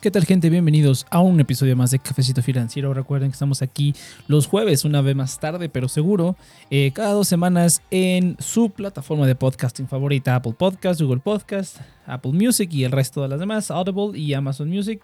[0.00, 0.48] ¿Qué tal gente?
[0.48, 2.94] Bienvenidos a un episodio más de Cafecito Financiero.
[2.94, 3.96] Recuerden que estamos aquí
[4.28, 6.36] los jueves, una vez más tarde, pero seguro,
[6.70, 12.30] eh, cada dos semanas en su plataforma de podcasting favorita, Apple Podcast, Google Podcast, Apple
[12.30, 15.02] Music y el resto de las demás, Audible y Amazon Music.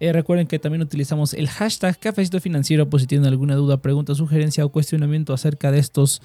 [0.00, 4.12] Eh, recuerden que también utilizamos el hashtag Cafecito Financiero por si tienen alguna duda, pregunta,
[4.16, 6.20] sugerencia o cuestionamiento acerca de estos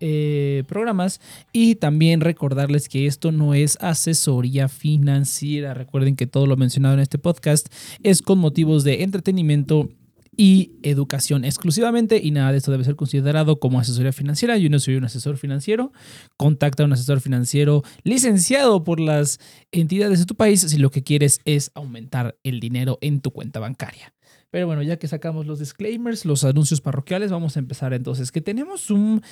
[0.00, 1.20] eh, programas
[1.52, 5.74] y también recordarles que esto no es asesoría financiera.
[5.74, 7.68] Recuerden que todo lo mencionado en este podcast
[8.02, 9.90] es con motivos de entretenimiento
[10.36, 14.56] y educación exclusivamente y nada de esto debe ser considerado como asesoría financiera.
[14.56, 15.92] Yo no soy un asesor financiero.
[16.38, 19.38] Contacta a un asesor financiero licenciado por las
[19.70, 23.60] entidades de tu país si lo que quieres es aumentar el dinero en tu cuenta
[23.60, 24.14] bancaria.
[24.50, 28.40] Pero bueno, ya que sacamos los disclaimers, los anuncios parroquiales, vamos a empezar entonces, que
[28.40, 29.22] tenemos un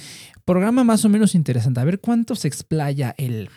[0.44, 1.80] programa más o menos interesante.
[1.80, 3.50] A ver cuánto se explaya el,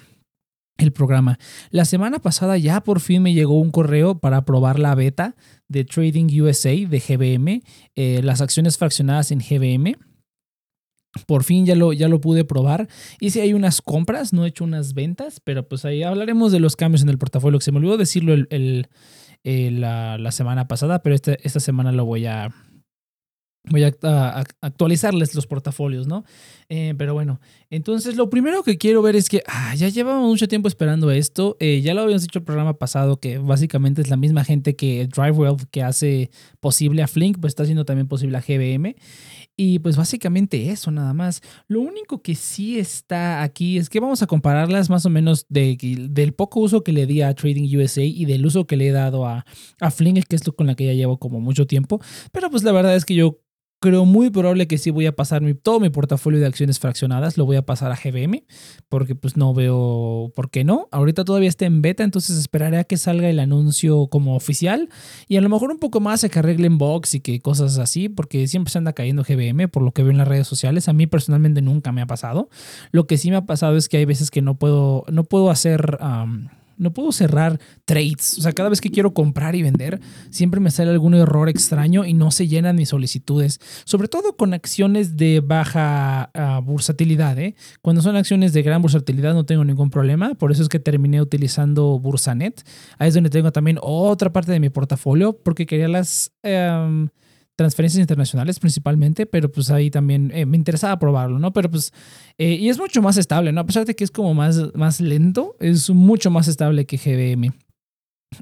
[0.78, 1.38] el programa.
[1.70, 5.36] La semana pasada ya por fin me llegó un correo para probar la beta
[5.68, 7.62] de Trading USA de GBM,
[7.96, 9.98] eh, las acciones fraccionadas en GBM.
[11.28, 12.88] Por fin ya lo, ya lo pude probar.
[13.20, 16.76] Hice ahí unas compras, no he hecho unas ventas, pero pues ahí hablaremos de los
[16.76, 18.88] cambios en el portafolio, que se me olvidó decirlo el
[19.44, 22.50] eh, la, semana pasada, pero esta, esta semana lo voy a,
[23.66, 26.24] voy a, actualizarles los portafolios, ¿no?
[26.70, 30.48] Eh, pero bueno, entonces lo primero que quiero ver es que ah, ya llevamos mucho
[30.48, 31.58] tiempo esperando esto.
[31.60, 35.08] Eh, ya lo habíamos dicho el programa pasado que básicamente es la misma gente que
[35.08, 38.96] DriveWell que hace posible a Flink, pues está haciendo también posible a GBM.
[39.64, 41.44] Y pues básicamente eso nada más.
[41.68, 45.78] Lo único que sí está aquí es que vamos a compararlas más o menos de,
[46.10, 48.92] del poco uso que le di a Trading USA y del uso que le he
[48.92, 49.46] dado a,
[49.80, 52.02] a Flink, que es con la que ya llevo como mucho tiempo.
[52.32, 53.38] Pero pues la verdad es que yo
[53.82, 57.36] creo muy probable que sí voy a pasar mi, todo mi portafolio de acciones fraccionadas,
[57.36, 58.44] lo voy a pasar a GBM,
[58.90, 60.88] porque pues no veo por qué no.
[60.92, 64.90] Ahorita todavía está en beta, entonces esperaré a que salga el anuncio como oficial
[65.28, 68.08] y a lo mejor un poco más a que arreglen box y que cosas así,
[68.08, 70.88] porque siempre se anda cayendo GBM por lo que veo en las redes sociales.
[70.88, 72.50] A mí personalmente nunca me ha pasado.
[72.92, 75.50] Lo que sí me ha pasado es que hay veces que no puedo, no puedo
[75.50, 75.98] hacer
[76.82, 78.38] no puedo cerrar trades.
[78.40, 82.06] O sea, cada vez que quiero comprar y vender, siempre me sale algún error extraño
[82.06, 83.60] y no se llenan mis solicitudes.
[83.86, 87.38] Sobre todo con acciones de baja uh, bursatilidad.
[87.38, 87.56] ¿eh?
[87.82, 90.34] Cuando son acciones de gran bursatilidad no tengo ningún problema.
[90.34, 92.64] Por eso es que terminé utilizando Bursanet.
[92.98, 96.32] Ahí es donde tengo también otra parte de mi portafolio porque quería las...
[96.42, 97.10] Em,
[97.62, 101.54] transferencias internacionales principalmente, pero pues ahí también eh, me interesaba probarlo, ¿no?
[101.54, 101.94] Pero pues,
[102.40, 103.62] eh, y es mucho más estable, ¿no?
[103.62, 107.54] A pesar de que es como más, más lento, es mucho más estable que GBM.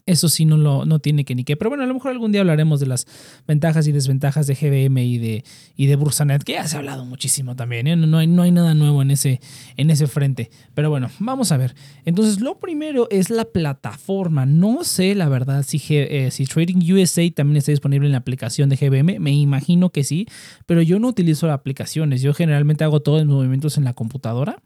[0.05, 1.57] Eso sí no, lo, no tiene que ni qué.
[1.57, 3.07] Pero bueno, a lo mejor algún día hablaremos de las
[3.47, 5.43] ventajas y desventajas de GBM y de,
[5.75, 7.87] y de Bursanet, que ya se ha hablado muchísimo también.
[7.87, 7.95] ¿eh?
[7.95, 9.41] No, hay, no hay nada nuevo en ese,
[9.77, 10.51] en ese frente.
[10.75, 11.75] Pero bueno, vamos a ver.
[12.05, 14.45] Entonces, lo primero es la plataforma.
[14.45, 18.69] No sé, la verdad, si, eh, si Trading USA también está disponible en la aplicación
[18.69, 19.19] de GBM.
[19.19, 20.27] Me imagino que sí,
[20.65, 22.21] pero yo no utilizo aplicaciones.
[22.21, 24.61] Yo generalmente hago todos los movimientos en la computadora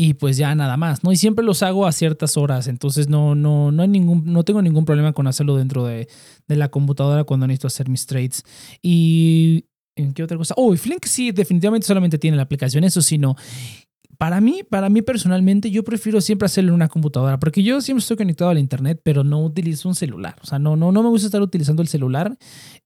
[0.00, 1.10] y pues ya nada más, ¿no?
[1.10, 4.62] Y siempre los hago a ciertas horas, entonces no, no, no, hay ningún, no tengo
[4.62, 6.08] ningún problema con hacerlo dentro de,
[6.46, 8.44] de la computadora cuando necesito hacer mis trades.
[8.80, 9.64] Y,
[9.96, 10.54] ¿en qué otra cosa?
[10.56, 13.34] Oh, y Flink sí, definitivamente solamente tiene la aplicación, eso sí, no.
[14.18, 18.00] Para mí, para mí personalmente, yo prefiero siempre hacerlo en una computadora, porque yo siempre
[18.00, 20.34] estoy conectado al internet, pero no utilizo un celular.
[20.42, 22.36] O sea, no, no, no me gusta estar utilizando el celular.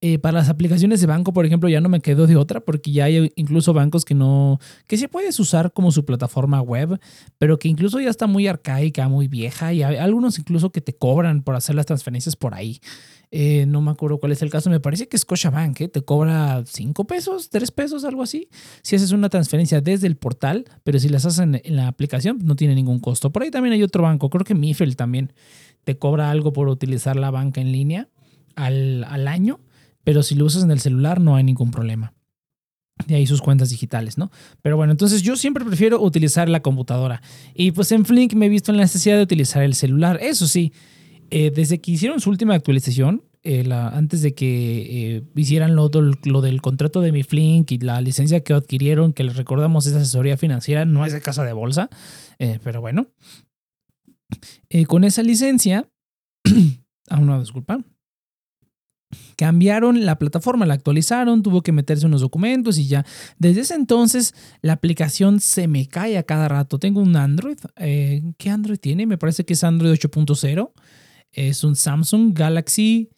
[0.03, 2.93] Eh, para las aplicaciones de banco, por ejemplo, ya no me quedo de otra, porque
[2.93, 7.01] ya hay incluso bancos que no, que sí puedes usar como su plataforma web,
[7.39, 10.95] pero que incluso ya está muy arcaica, muy vieja, y hay algunos incluso que te
[10.95, 12.79] cobran por hacer las transferencias por ahí.
[13.35, 15.89] Eh, no me acuerdo cuál es el caso, me parece que Scotiabank ¿eh?
[15.89, 18.51] te cobra 5 pesos, 3 pesos, algo así,
[18.83, 22.57] si haces una transferencia desde el portal, pero si las haces en, la aplicación no
[22.57, 23.33] tiene ningún costo.
[23.33, 25.33] Por ahí también hay otro banco, creo que Mifel también
[25.85, 28.11] te cobra algo por utilizar la banca en línea
[28.55, 29.61] al, al año,
[30.05, 32.13] pero si lo usas en el celular no hay ningún problema.
[33.07, 34.31] De ahí sus cuentas digitales, ¿no?
[34.61, 37.23] Pero bueno, entonces yo siempre prefiero utilizar la computadora.
[37.55, 40.19] Y pues en Flink me he visto la necesidad de utilizar el celular.
[40.21, 40.75] Eso sí,
[41.35, 46.61] eh, desde que hicieron su última actualización, eh, antes de que eh, hicieran lo, del
[46.61, 50.85] contrato de mi Flink y la licencia que adquirieron, que les recordamos es asesoría financiera,
[50.85, 51.89] no es de casa de bolsa,
[52.63, 53.07] pero bueno.
[54.89, 55.89] con esa licencia,
[57.09, 57.83] a una disculpa,
[59.37, 63.07] cambiaron la plataforma, la actualizaron, tuvo que meterse unos documentos y ya.
[63.39, 66.79] Desde ese entonces la aplicación se me cae a cada rato.
[66.79, 67.59] Tengo un Android.
[67.77, 69.07] ¿Qué Android tiene?
[69.07, 70.73] Me parece que es Android 8.0.
[71.33, 73.11] Es un Samsung Galaxy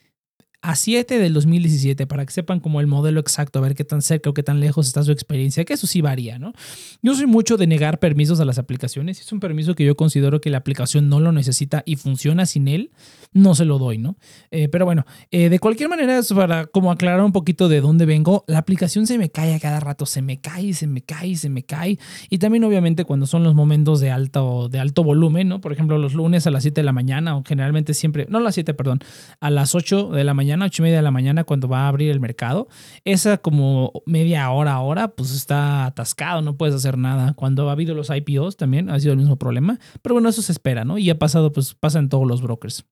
[0.65, 4.31] A7 del 2017, para que sepan como el modelo exacto, a ver qué tan cerca
[4.31, 6.55] o qué tan lejos está su experiencia, que eso sí varía, ¿no?
[7.03, 9.21] Yo soy mucho de negar permisos a las aplicaciones.
[9.21, 12.69] Es un permiso que yo considero que la aplicación no lo necesita y funciona sin
[12.69, 12.93] él,
[13.35, 14.17] no se lo doy, ¿no?
[14.51, 18.45] Eh, pero bueno, eh, de cualquier manera, para como aclarar un poquito de dónde vengo,
[18.47, 21.51] la aplicación se me cae a cada rato, se me cae, se me cae, se
[21.51, 21.99] me cae.
[22.31, 25.61] Y también obviamente cuando son los momentos de alto, de alto volumen, ¿no?
[25.61, 28.41] Por ejemplo, los lunes a las 7 de la mañana, o generalmente siempre, no a
[28.41, 29.01] las 7, perdón,
[29.41, 31.89] a las 8 de la mañana, 8 y media de la mañana, cuando va a
[31.89, 32.69] abrir el mercado,
[33.05, 37.35] esa como media hora, hora, pues está atascado, no puedes hacer nada.
[37.35, 40.53] Cuando ha habido los IPOs también ha sido el mismo problema, pero bueno, eso se
[40.53, 40.99] espera, ¿no?
[40.99, 42.85] Y ha pasado, pues pasa en todos los brokers.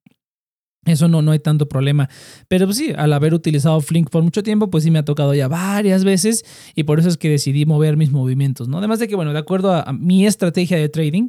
[0.85, 2.09] Eso no, no hay tanto problema.
[2.49, 5.32] Pero pues sí, al haber utilizado Flink por mucho tiempo, pues sí me ha tocado
[5.32, 6.44] ya varias veces
[6.75, 8.79] y por eso es que decidí mover mis movimientos, ¿no?
[8.79, 11.29] Además de que, bueno, de acuerdo a, mi estrategia de trading,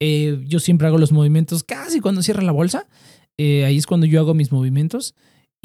[0.00, 2.86] eh, yo siempre hago los movimientos casi cuando cierra la bolsa.
[3.36, 5.14] Eh, ahí es cuando yo hago mis movimientos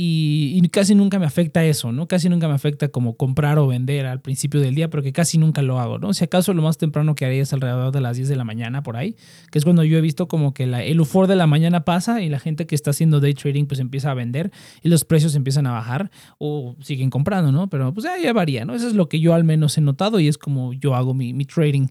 [0.02, 2.08] y, casi nunca me afecta eso, ¿no?
[2.08, 5.62] Casi nunca me afecta como comprar o vender al principio del día, porque casi nunca
[5.62, 6.14] lo hago, ¿no?
[6.14, 8.82] Si acaso lo más temprano que haría es alrededor de las 10 de la mañana
[8.82, 9.18] por ahí,
[9.52, 12.22] que es cuando yo he visto como que la, el UFOR de la mañana pasa
[12.22, 15.36] y la gente que está haciendo day trading pues empieza a vender y los precios
[15.36, 17.70] empiezan a bajar o siguen comprando, ¿no?
[17.70, 18.76] Pero pues ya, varía, ¿no?
[18.76, 21.34] Eso es lo que yo al menos he notado y es como yo hago mi,
[21.34, 21.88] mi trading.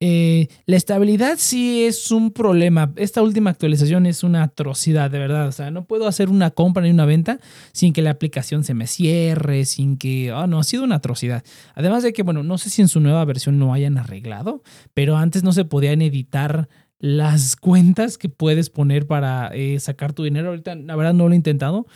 [0.00, 2.92] Eh, la estabilidad sí es un problema.
[2.96, 5.48] Esta última actualización es una atrocidad, de verdad.
[5.48, 7.40] O sea, no puedo hacer una compra ni una venta
[7.72, 11.44] sin que la aplicación se me cierre, sin que, ah, no, ha sido una atrocidad.
[11.74, 14.62] Además de que, bueno, no sé si en su nueva versión lo hayan arreglado,
[14.94, 20.24] pero antes no se podían editar las cuentas que puedes poner para eh, sacar tu
[20.24, 20.48] dinero.
[20.48, 21.86] Ahorita, la verdad, no lo he intentado.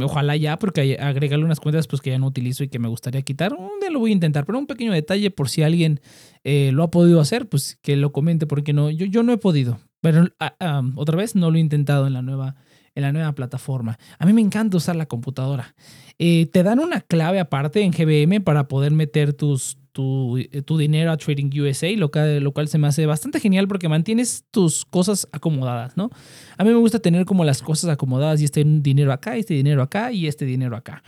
[0.00, 3.22] Ojalá ya, porque agregarle unas cuentas pues, que ya no utilizo y que me gustaría
[3.22, 3.54] quitar.
[3.54, 6.00] Un día lo voy a intentar, pero un pequeño detalle por si alguien
[6.42, 9.78] eh, lo ha podido hacer, pues que lo comente, porque no, yo, no he podido.
[10.00, 12.56] Pero ah, ah, otra vez no lo he intentado en la nueva
[12.94, 13.98] en la nueva plataforma.
[14.18, 15.74] A mí me encanta usar la computadora.
[16.18, 20.78] Eh, te dan una clave aparte en GBM para poder meter tus, tu, eh, tu,
[20.78, 22.10] dinero a Trading USA, lo,
[22.40, 26.10] lo cual se me hace bastante genial porque mantienes tus cosas acomodadas, ¿no?
[26.56, 29.82] A mí me gusta tener como las cosas acomodadas y este dinero acá, este dinero
[29.82, 31.02] acá y este dinero acá.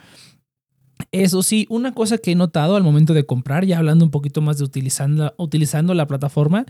[1.12, 4.41] Eso sí, una cosa que he notado al momento de comprar, ya hablando un poquito
[4.41, 6.67] más de utilizando, utilizando la plataforma,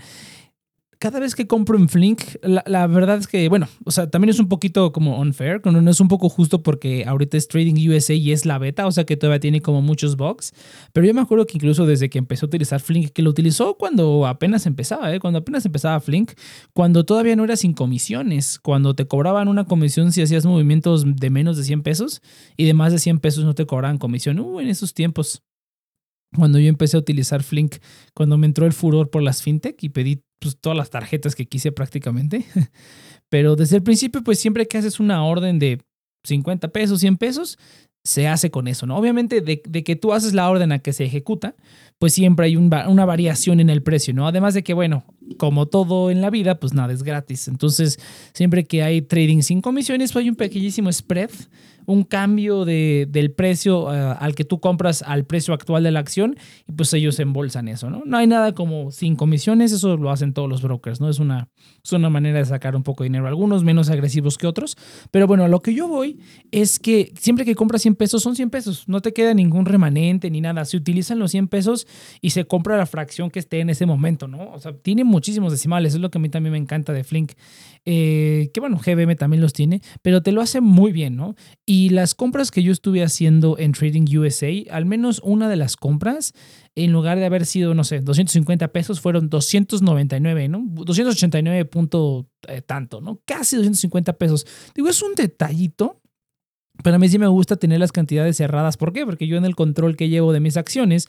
[0.98, 4.38] cada vez que compro en Flink, la, verdad es que, bueno, o sea, también es
[4.38, 8.32] un poquito como unfair, no es un poco justo porque ahorita es Trading USA y
[8.32, 10.52] es la beta, o sea que todavía tiene como muchos bugs.
[10.92, 13.76] Pero yo me acuerdo que incluso desde que empezó a utilizar Flink, que lo utilizó
[13.76, 15.20] cuando apenas empezaba, ¿eh?
[15.20, 16.32] cuando apenas empezaba Flink,
[16.72, 21.30] cuando todavía no era sin comisiones, cuando te cobraban una comisión si hacías movimientos de
[21.30, 22.22] menos de 100 pesos
[22.56, 24.40] y de más de 100 pesos no te cobraban comisión.
[24.40, 25.42] Uh, en esos tiempos
[26.34, 27.76] cuando yo empecé a utilizar Flink,
[28.14, 31.46] cuando me entró el furor por las fintech y pedí pues, todas las tarjetas que
[31.46, 32.44] quise prácticamente.
[33.28, 35.80] Pero desde el principio, pues siempre que haces una orden de
[36.24, 37.58] 50 pesos, 100 pesos,
[38.04, 38.96] se hace con eso, ¿no?
[38.96, 41.56] Obviamente de, que tú haces la orden a que se ejecuta,
[41.98, 44.28] pues siempre hay una variación en el precio, ¿no?
[44.28, 45.04] Además de que, bueno,
[45.38, 47.48] como todo en la vida, pues nada es gratis.
[47.48, 47.98] Entonces,
[48.32, 51.30] siempre que hay trading sin comisiones, pues hay un pequeñísimo spread
[51.86, 56.00] un cambio de, del precio eh, al que tú compras al precio actual de la
[56.00, 56.36] acción
[56.68, 58.02] y pues ellos embolsan eso, ¿no?
[58.04, 61.08] No hay nada como sin comisiones, eso lo hacen todos los brokers, ¿no?
[61.08, 61.48] Es una,
[61.82, 64.76] es una manera de sacar un poco de dinero, algunos menos agresivos que otros,
[65.10, 66.18] pero bueno, lo que yo voy
[66.50, 70.30] es que siempre que compras 100 pesos son 100 pesos, no te queda ningún remanente
[70.30, 71.86] ni nada, se utilizan los 100 pesos
[72.20, 74.50] y se compra la fracción que esté en ese momento, ¿no?
[74.50, 77.32] O sea, tiene muchísimos decimales, es lo que a mí también me encanta de Flink,
[77.86, 81.36] eh, que bueno, GBM también los tiene, pero te lo hace muy bien, ¿no?
[81.64, 85.76] Y las compras que yo estuve haciendo en Trading USA, al menos una de las
[85.76, 86.34] compras,
[86.74, 90.62] en lugar de haber sido, no sé, 250 pesos, fueron 299, ¿no?
[90.66, 93.22] 289 punto eh, tanto, ¿no?
[93.24, 94.46] Casi 250 pesos.
[94.74, 96.02] Digo, es un detallito,
[96.82, 98.76] pero a mí sí me gusta tener las cantidades cerradas.
[98.76, 99.06] ¿Por qué?
[99.06, 101.08] Porque yo en el control que llevo de mis acciones,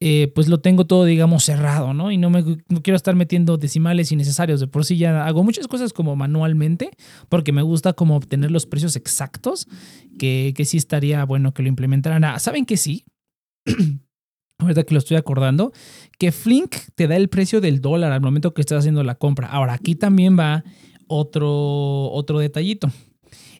[0.00, 2.10] eh, pues lo tengo todo, digamos, cerrado, ¿no?
[2.10, 2.44] Y no, me,
[2.82, 4.60] quiero estar metiendo decimales innecesarios.
[4.60, 6.90] De por sí ya hago muchas cosas como manualmente,
[7.28, 9.66] porque me gusta como obtener los precios exactos,
[10.18, 12.24] que, que sí estaría bueno que lo implementaran.
[12.24, 13.04] Ah, ¿Saben que sí?
[14.58, 15.72] Ahorita que lo estoy acordando,
[16.18, 19.48] que Flink te da el precio del dólar al momento que estás haciendo la compra.
[19.48, 20.64] Ahora, aquí también va
[21.06, 22.90] otro, otro detallito.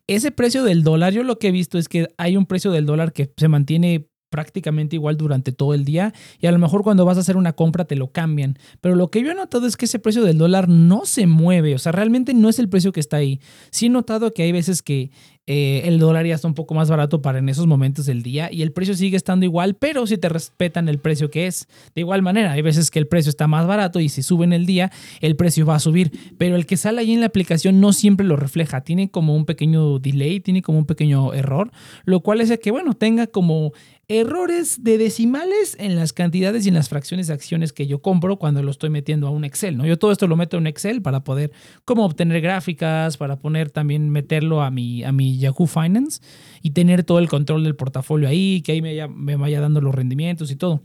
[0.07, 2.87] Ese precio del dólar, yo lo que he visto es que hay un precio del
[2.87, 7.05] dólar que se mantiene prácticamente igual durante todo el día y a lo mejor cuando
[7.05, 8.59] vas a hacer una compra te lo cambian.
[8.81, 11.77] Pero lo que yo he notado es que ese precio del dólar no se mueve,
[11.77, 13.39] o sea, realmente no es el precio que está ahí.
[13.71, 15.13] Sí he notado que hay veces que
[15.47, 18.51] eh, el dólar ya está un poco más barato para en esos momentos del día
[18.51, 21.69] y el precio sigue estando igual, pero si te respetan el precio que es.
[21.95, 24.55] De igual manera, hay veces que el precio está más barato y si sube en
[24.55, 27.79] el día, el precio va a subir, pero el que sale ahí en la aplicación
[27.81, 31.71] no siempre lo refleja, tiene como un pequeño delay, tiene como un pequeño error,
[32.05, 33.73] lo cual es que, bueno, tenga como
[34.09, 38.39] errores de decimales en las cantidades y en las fracciones de acciones que yo compro
[38.39, 39.87] cuando lo estoy metiendo a un Excel, ¿no?
[39.87, 41.53] Yo todo esto lo meto en Excel para poder
[41.85, 46.21] como obtener gráficas, para poner también meterlo a mi, a mi Yahoo Finance
[46.63, 49.95] y tener todo el control del portafolio ahí, que ahí me, me vaya dando los
[49.95, 50.83] rendimientos y todo.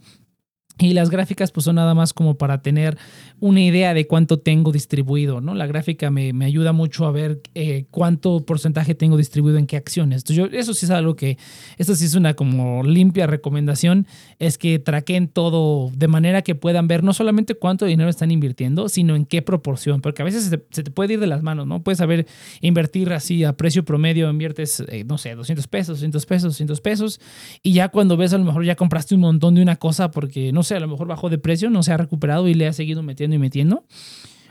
[0.82, 2.98] Y las gráficas pues son nada más como para tener
[3.42, 5.54] una idea de cuánto tengo distribuido, ¿no?
[5.54, 10.22] La gráfica me, ayuda mucho a ver eh, cuánto porcentaje tengo distribuido en qué acciones.
[10.22, 11.38] Entonces yo, eso sí es algo que,
[11.78, 14.08] esto sí es una como limpia recomendación,
[14.40, 18.88] es que traquen todo de manera que puedan ver no solamente cuánto dinero están invirtiendo,
[18.88, 21.84] sino en qué proporción, porque a veces se te, puede ir de las manos, ¿no?
[21.84, 22.26] Puedes saber
[22.62, 27.20] invertir así a precio promedio, inviertes, eh, no sé, 200 pesos, 200 pesos, 200 pesos,
[27.64, 30.54] y ya cuando ves a lo mejor ya compraste un montón de una cosa porque,
[30.54, 32.74] no sé, a lo mejor bajó de precio, no se ha recuperado y le ha
[32.74, 33.86] seguido metiendo y metiendo.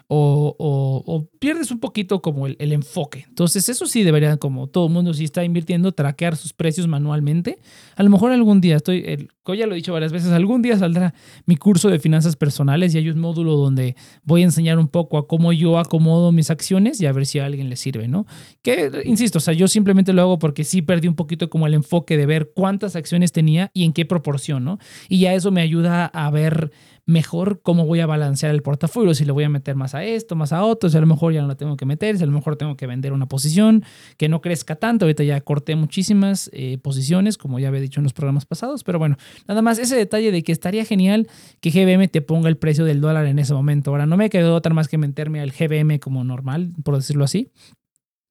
[0.09, 3.25] O, pierdes un poquito como el, enfoque.
[3.29, 7.59] Entonces eso sí debería, como todo el mundo si está invirtiendo, traquear sus precios manualmente.
[7.97, 10.79] A lo mejor algún día, estoy, el, ya lo he dicho varias veces, algún día
[10.79, 11.15] saldrá
[11.47, 15.19] mi curso de finanzas personales y hay un módulo donde voy a enseñar un poco
[15.19, 18.27] a cómo yo acomodo mis acciones y a ver si a alguien le sirve, ¿no?
[18.63, 21.75] Que, insisto, o sea, yo simplemente lo hago porque sí perdí un poquito como el
[21.75, 24.79] enfoque de ver cuántas acciones tenía y en qué proporción, ¿no?
[25.09, 26.71] Y ya eso me ayuda a ver
[27.09, 30.37] mejor cómo voy a balancear el portafolio, si le voy a meter más a esto,
[30.37, 32.27] más a otro, si a lo mejor ya no lo tengo que meter, si a
[32.27, 33.83] lo mejor tengo que vender una posición
[34.19, 38.05] que no crezca tanto, ahorita ya corté muchísimas eh, posiciones, como ya había dicho en
[38.05, 39.17] los programas pasados, pero bueno,
[39.49, 41.29] nada más ese detalle de que estaría genial
[41.61, 43.91] que GBM te ponga el precio del dólar en ese momento.
[43.91, 47.51] Ahora, no me quedó otra más que meterme al GBM como normal, por decirlo así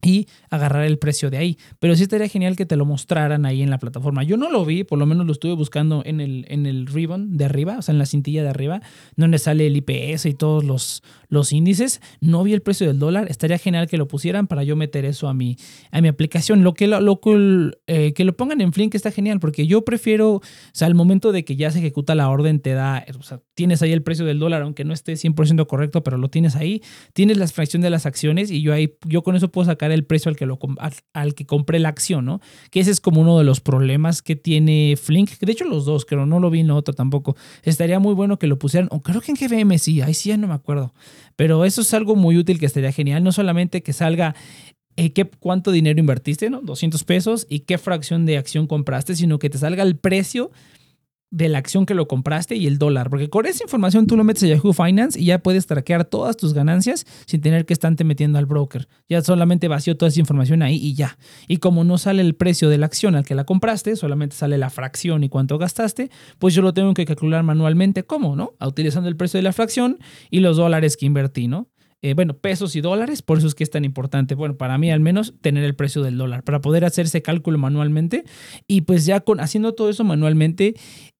[0.01, 1.57] y agarrar el precio de ahí.
[1.79, 4.23] Pero sí estaría genial que te lo mostraran ahí en la plataforma.
[4.23, 7.37] Yo no lo vi, por lo menos lo estuve buscando en el, en el ribbon
[7.37, 8.81] de arriba, o sea, en la cintilla de arriba,
[9.15, 12.01] donde sale el IPS y todos los, los índices.
[12.21, 13.27] No vi el precio del dólar.
[13.29, 15.57] Estaría genial que lo pusieran para yo meter eso a mi,
[15.91, 16.63] a mi aplicación.
[16.63, 17.19] Lo que lo, lo
[17.87, 20.41] eh, que lo pongan en Flink está genial, porque yo prefiero, o
[20.73, 23.81] sea, al momento de que ya se ejecuta la orden, te da, o sea, tienes
[23.81, 26.81] ahí el precio del dólar, aunque no esté 100% correcto, pero lo tienes ahí.
[27.13, 30.05] Tienes la fracción de las acciones y yo ahí, yo con eso puedo sacar el
[30.05, 30.59] precio al que, lo,
[31.13, 32.41] al, que compré la acción, ¿no?
[32.71, 35.39] Que ese es como uno de los problemas que tiene Flink.
[35.39, 37.35] De hecho, los dos, creo, no lo vi en otro tampoco.
[37.63, 40.37] Estaría muy bueno que lo pusieran, o creo que en GBM sí, ahí sí ya
[40.37, 40.93] no me acuerdo.
[41.35, 43.23] Pero eso es algo muy útil que estaría genial.
[43.23, 44.35] No solamente que salga
[44.95, 46.61] eh, qué, cuánto dinero invertiste, ¿no?
[46.61, 50.51] 200 pesos y qué fracción de acción compraste, sino que te salga el precio
[51.29, 53.09] de la acción que lo compraste y el dólar.
[53.09, 56.37] Porque con esa información tú lo metes a Yahoo Finance y ya puedes traquear todas
[56.37, 58.87] tus ganancias sin tener que estarte metiendo al broker.
[59.09, 61.17] Ya solamente vació toda esa información ahí y ya.
[61.47, 64.57] Y como no sale el precio de la acción al que la compraste, solamente sale
[64.57, 68.03] la fracción y cuánto gastaste, pues yo lo tengo que calcular manualmente.
[68.03, 68.35] ¿Cómo?
[68.35, 68.53] ¿No?
[68.61, 71.67] Utilizando el precio de la fracción y los dólares que invertí, ¿no?
[72.03, 74.91] Eh, bueno, pesos y dólares, por eso es que es tan importante, bueno, para mí
[74.91, 78.23] al menos, tener el precio del dólar, para poder hacer ese cálculo manualmente.
[78.67, 80.75] Y pues ya con, haciendo todo eso manualmente,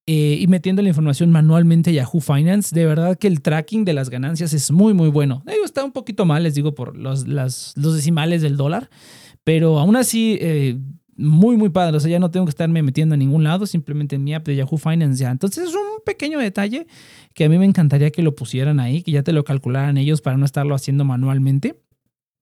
[0.07, 3.93] eh, y metiendo la información manualmente a Yahoo Finance, de verdad que el tracking de
[3.93, 5.43] las ganancias es muy, muy bueno.
[5.45, 8.89] Digo, está un poquito mal, les digo, por los, los decimales del dólar,
[9.43, 10.77] pero aún así, eh,
[11.17, 11.97] muy, muy padre.
[11.97, 14.45] O sea, ya no tengo que estarme metiendo a ningún lado, simplemente en mi app
[14.47, 15.31] de Yahoo Finance ya.
[15.31, 16.87] Entonces es un pequeño detalle
[17.33, 20.21] que a mí me encantaría que lo pusieran ahí, que ya te lo calcularan ellos
[20.21, 21.81] para no estarlo haciendo manualmente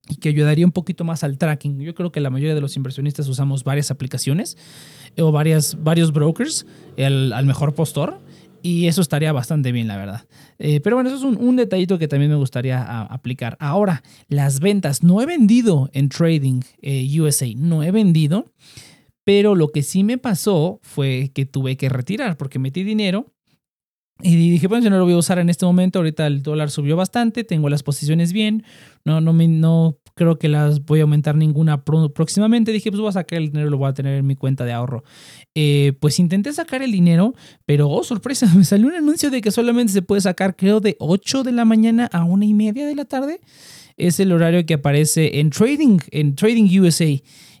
[0.08, 1.80] y que ayudaría un poquito más al tracking.
[1.80, 4.56] Yo creo que la mayoría de los inversionistas usamos varias aplicaciones
[5.18, 6.66] o varias, varios brokers
[6.98, 8.20] al mejor postor
[8.66, 10.24] y eso estaría bastante bien, la verdad.
[10.58, 13.56] Eh, pero bueno, eso es un, detallito que también me gustaría aplicar.
[13.60, 15.04] Ahora, las ventas.
[15.04, 18.52] No he vendido en Trading eh, USA, no he vendido,
[19.22, 23.35] pero lo que sí me pasó fue que tuve que retirar porque metí dinero
[24.22, 25.98] y dije, bueno, yo no lo voy a usar en este momento.
[25.98, 28.64] Ahorita el dólar subió bastante, tengo las posiciones bien.
[29.04, 32.72] No, no, me, no creo que las voy a aumentar ninguna próximamente.
[32.72, 34.72] Dije, pues voy a sacar el dinero, lo voy a tener en mi cuenta de
[34.72, 35.04] ahorro.
[35.54, 37.34] Eh, pues intenté sacar el dinero,
[37.66, 40.96] pero oh, sorpresa, me salió un anuncio de que solamente se puede sacar, creo, de
[40.98, 43.40] 8 de la mañana a una y media de la tarde.
[43.98, 47.06] Es el horario que aparece en Trading, en Trading USA.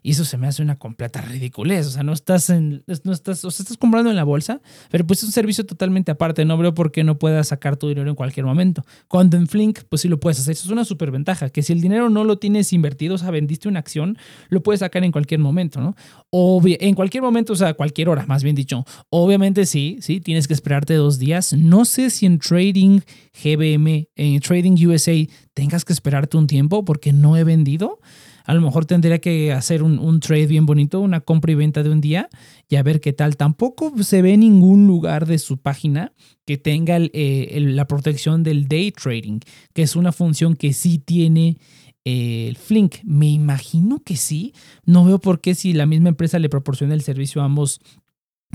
[0.06, 1.84] Y eso se me hace una completa ridiculez.
[1.88, 5.04] O sea, no estás en, no estás, o sea, estás comprando en la bolsa, pero
[5.04, 6.44] pues es un servicio totalmente aparte.
[6.44, 8.86] No veo por qué no puedas sacar tu dinero en cualquier momento.
[9.08, 10.52] Cuando en Flink, pues sí lo puedes hacer.
[10.52, 13.32] Eso es una super ventaja, que si el dinero no lo tienes invertido, o sea,
[13.32, 14.16] vendiste una acción,
[14.48, 15.96] lo puedes sacar en cualquier momento, ¿no?
[16.30, 18.84] O en cualquier momento, o sea, cualquier hora, más bien dicho.
[19.10, 21.52] Obviamente sí, sí, tienes que esperarte dos días.
[21.52, 23.00] No sé si en Trading
[23.42, 25.14] GBM, en Trading USA,
[25.52, 27.98] tengas que esperarte un tiempo porque no he vendido.
[28.46, 31.90] A lo mejor tendría que hacer un, trade bien bonito, una compra y venta de
[31.90, 32.28] un día
[32.68, 33.36] y a ver qué tal.
[33.36, 36.12] Tampoco se ve ningún lugar de su página
[36.44, 39.40] que tenga eh, la protección del day trading,
[39.74, 41.58] que es una función que sí tiene
[42.04, 42.98] eh, el Flink.
[43.02, 44.54] Me imagino que sí.
[44.84, 47.80] No veo por qué si la misma empresa le proporciona el servicio a ambos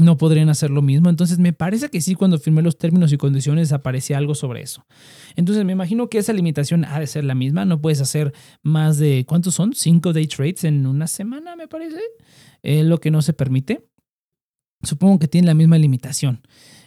[0.03, 1.09] no podrían hacer lo mismo.
[1.09, 4.85] Entonces me parece que sí, cuando firmé los términos y condiciones aparecía algo sobre eso.
[5.35, 7.65] Entonces me imagino que esa limitación ha de ser la misma.
[7.65, 9.73] No puedes hacer más de, ¿cuántos son?
[9.73, 12.01] Cinco day trades en una semana, me parece.
[12.63, 13.87] Es lo que no se permite.
[14.83, 16.41] Supongo que tiene la misma limitación.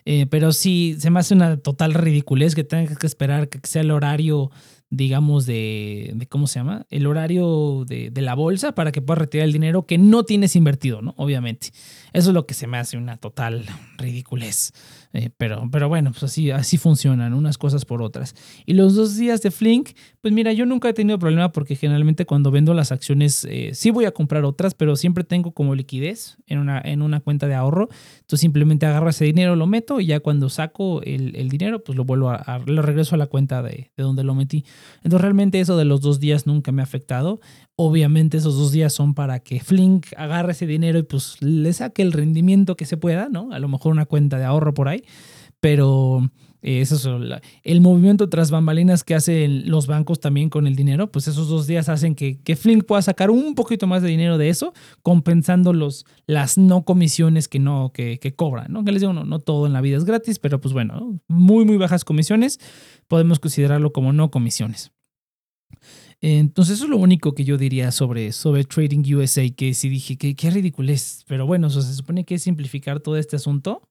[0.04, 3.82] Eh, pero sí, se me hace una total ridiculez que tengas que esperar que sea
[3.82, 4.50] el horario
[4.90, 6.86] digamos, de, ¿cómo se llama?
[6.90, 10.56] El horario de, de, la bolsa para que puedas retirar el dinero que no tienes
[10.56, 11.14] invertido, ¿no?
[11.16, 11.72] Obviamente.
[12.12, 13.66] Eso es lo que se me hace una total
[13.98, 14.72] ridiculez.
[15.14, 18.34] Eh, pero, pero bueno, pues así, así funcionan unas cosas por otras.
[18.66, 22.26] Y los dos días de Flink, pues mira, yo nunca he tenido problema porque generalmente
[22.26, 26.36] cuando vendo las acciones eh, sí voy a comprar otras, pero siempre tengo como liquidez
[26.46, 27.88] en una, en una cuenta de ahorro.
[28.16, 32.04] Entonces simplemente agarro ese dinero, lo meto y ya cuando saco el, dinero, pues lo
[32.04, 34.64] vuelvo a, lo regreso a la cuenta de, de donde lo metí.
[35.02, 37.40] Entonces realmente eso de los dos días nunca me ha afectado.
[37.76, 42.02] Obviamente esos dos días son para que Flink agarre ese dinero y pues le saque
[42.02, 43.52] el rendimiento que se pueda, ¿no?
[43.52, 45.04] A lo mejor una cuenta de ahorro por ahí,
[45.60, 46.30] pero
[46.66, 51.28] eso es el movimiento tras bambalinas que hacen los bancos también con el dinero, pues
[51.28, 54.48] esos dos días hacen que, que Flink pueda sacar un poquito más de dinero de
[54.48, 58.82] eso, compensando los, las no comisiones que no que, que cobran, ¿no?
[58.82, 61.66] Que les digo, no, no todo en la vida es gratis, pero pues bueno, muy,
[61.66, 62.58] muy bajas comisiones,
[63.08, 64.90] podemos considerarlo como no comisiones.
[66.22, 70.16] Entonces, eso es lo único que yo diría sobre, sobre Trading USA, que sí dije
[70.16, 71.22] que qué ridiculez.
[71.28, 73.82] Pero bueno, se supone que es simplificar todo este asunto.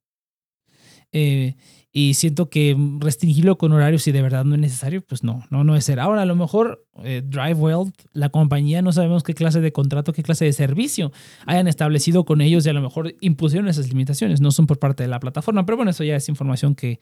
[1.12, 1.56] Eh,
[1.96, 5.64] y siento que restringirlo con horarios si de verdad no es necesario, pues no, no,
[5.64, 6.00] no es ser.
[6.00, 10.24] Ahora, a lo mejor eh, DriveWell, la compañía, no sabemos qué clase de contrato, qué
[10.24, 11.12] clase de servicio
[11.46, 15.04] hayan establecido con ellos y a lo mejor impusieron esas limitaciones, no son por parte
[15.04, 17.00] de la plataforma, pero bueno, eso ya es información que,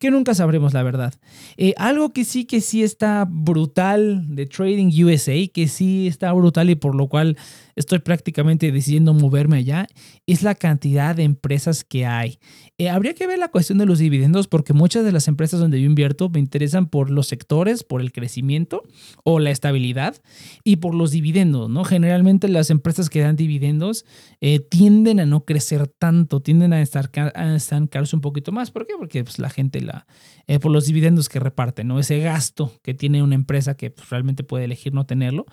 [0.00, 1.14] que nunca sabremos la verdad.
[1.56, 6.68] Eh, algo que sí, que sí está brutal de Trading USA, que sí está brutal
[6.68, 7.36] y por lo cual
[7.76, 9.86] estoy prácticamente decidiendo moverme allá,
[10.26, 12.38] es la cantidad de empresas que hay.
[12.78, 15.80] Eh, habría que ver la cuestión de los dividendos porque muchas de las empresas donde
[15.80, 18.82] yo invierto me interesan por los sectores, por el crecimiento
[19.24, 20.16] o la estabilidad
[20.64, 21.84] y por los dividendos, ¿no?
[21.84, 24.06] Generalmente las empresas que dan dividendos
[24.40, 28.70] eh, tienden a no crecer tanto, tienden a, estar, a estancarse un poquito más.
[28.70, 28.94] ¿Por qué?
[28.98, 30.06] Porque pues, la gente la...
[30.46, 32.00] Eh, por los dividendos que reparte, ¿no?
[32.00, 35.46] Ese gasto que tiene una empresa que pues, realmente puede elegir no tenerlo,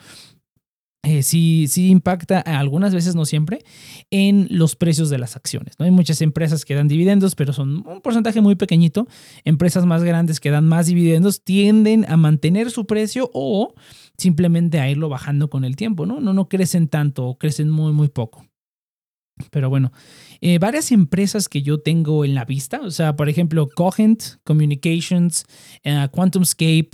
[1.01, 3.63] eh, sí, sí impacta algunas veces, no siempre,
[4.11, 5.75] en los precios de las acciones.
[5.79, 5.85] ¿no?
[5.85, 9.07] Hay muchas empresas que dan dividendos, pero son un porcentaje muy pequeñito.
[9.45, 13.73] Empresas más grandes que dan más dividendos tienden a mantener su precio o
[14.17, 16.05] simplemente a irlo bajando con el tiempo.
[16.05, 18.45] No, no, no crecen tanto o crecen muy, muy poco.
[19.51, 19.91] Pero bueno,
[20.41, 25.45] eh, varias empresas que yo tengo en la vista, o sea, por ejemplo, Cogent Communications,
[25.85, 26.91] uh, QuantumScape,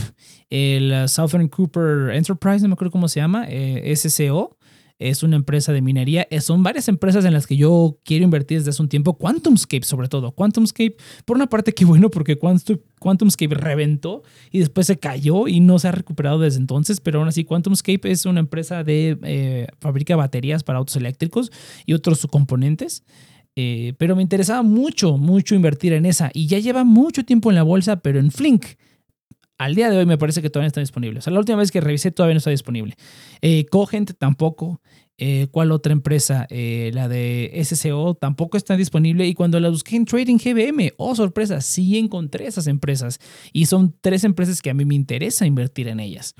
[0.49, 4.54] el uh, Southern Cooper Enterprise, no me acuerdo cómo se llama, eh, SCO,
[4.99, 6.27] es una empresa de minería.
[6.29, 9.17] Eh, son varias empresas en las que yo quiero invertir desde hace un tiempo.
[9.17, 10.31] QuantumScape, sobre todo.
[10.31, 15.79] QuantumScape, por una parte, qué bueno, porque QuantumScape reventó y después se cayó y no
[15.79, 17.01] se ha recuperado desde entonces.
[17.01, 21.51] Pero aún así, QuantumScape es una empresa de eh, fabrica baterías para autos eléctricos
[21.85, 23.03] y otros componentes.
[23.57, 26.29] Eh, pero me interesaba mucho, mucho invertir en esa.
[26.33, 28.65] Y ya lleva mucho tiempo en la bolsa, pero en Flink.
[29.57, 31.19] Al día de hoy me parece que todavía no está disponible.
[31.19, 32.95] O sea, la última vez que revisé todavía no está disponible.
[33.41, 34.81] Eh, Cogent tampoco.
[35.17, 36.45] Eh, ¿Cuál otra empresa?
[36.49, 39.25] Eh, la de SCO tampoco está disponible.
[39.25, 43.19] Y cuando la busqué en Trading GBM, oh sorpresa, sí encontré esas empresas.
[43.53, 46.35] Y son tres empresas que a mí me interesa invertir en ellas.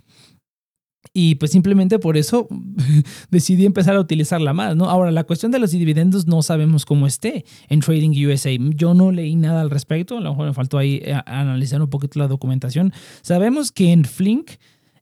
[1.18, 2.50] Y pues simplemente por eso
[3.32, 4.90] decidí empezar a utilizarla más, ¿no?
[4.90, 8.52] Ahora, la cuestión de los dividendos no sabemos cómo esté en Trading USA.
[8.76, 11.90] Yo no leí nada al respecto, a lo mejor me faltó ahí eh, analizar un
[11.90, 12.92] poquito la documentación.
[13.22, 14.52] Sabemos que en Flink,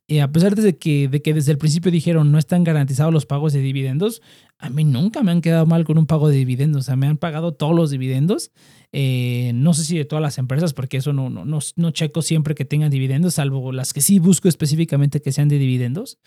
[0.07, 3.25] eh, a pesar de que, de que desde el principio dijeron no están garantizados los
[3.25, 4.21] pagos de dividendos,
[4.57, 6.81] a mí nunca me han quedado mal con un pago de dividendos.
[6.81, 8.51] O sea, me han pagado todos los dividendos
[8.95, 12.53] eh, no sé si de todas las empresas, porque eso no, no, no, checo siempre
[12.53, 16.19] que tengan dividendos, salvo las que sí busco específicamente que sean de dividendos.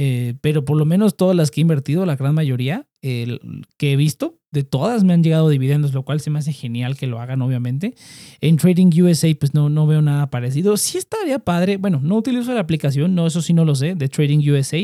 [0.00, 3.96] Eh, pero por lo menos todas las que he invertido, la gran mayoría que he
[3.96, 7.20] visto, de todas me han llegado dividendos, lo cual se me hace genial que lo
[7.20, 7.94] hagan, obviamente.
[8.40, 10.76] En Trading USA, pues no, no veo nada parecido.
[10.76, 11.78] Sí estaría padre.
[11.78, 14.78] Bueno, no utilizo la aplicación, no, eso sí no lo sé, de Trading USA,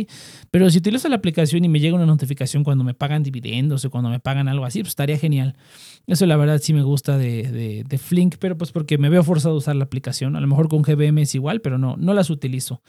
[0.50, 3.90] Pero si utilizo la aplicación y me llega una notificación cuando me pagan dividendos o
[3.90, 5.56] cuando me pagan algo así, pues estaría genial.
[6.06, 9.54] Eso la verdad sí me gusta de, de, Flink, pero pues porque me veo forzado
[9.54, 10.36] a usar la aplicación.
[10.36, 12.82] A lo mejor con GBM es igual, pero no, no las utilizo.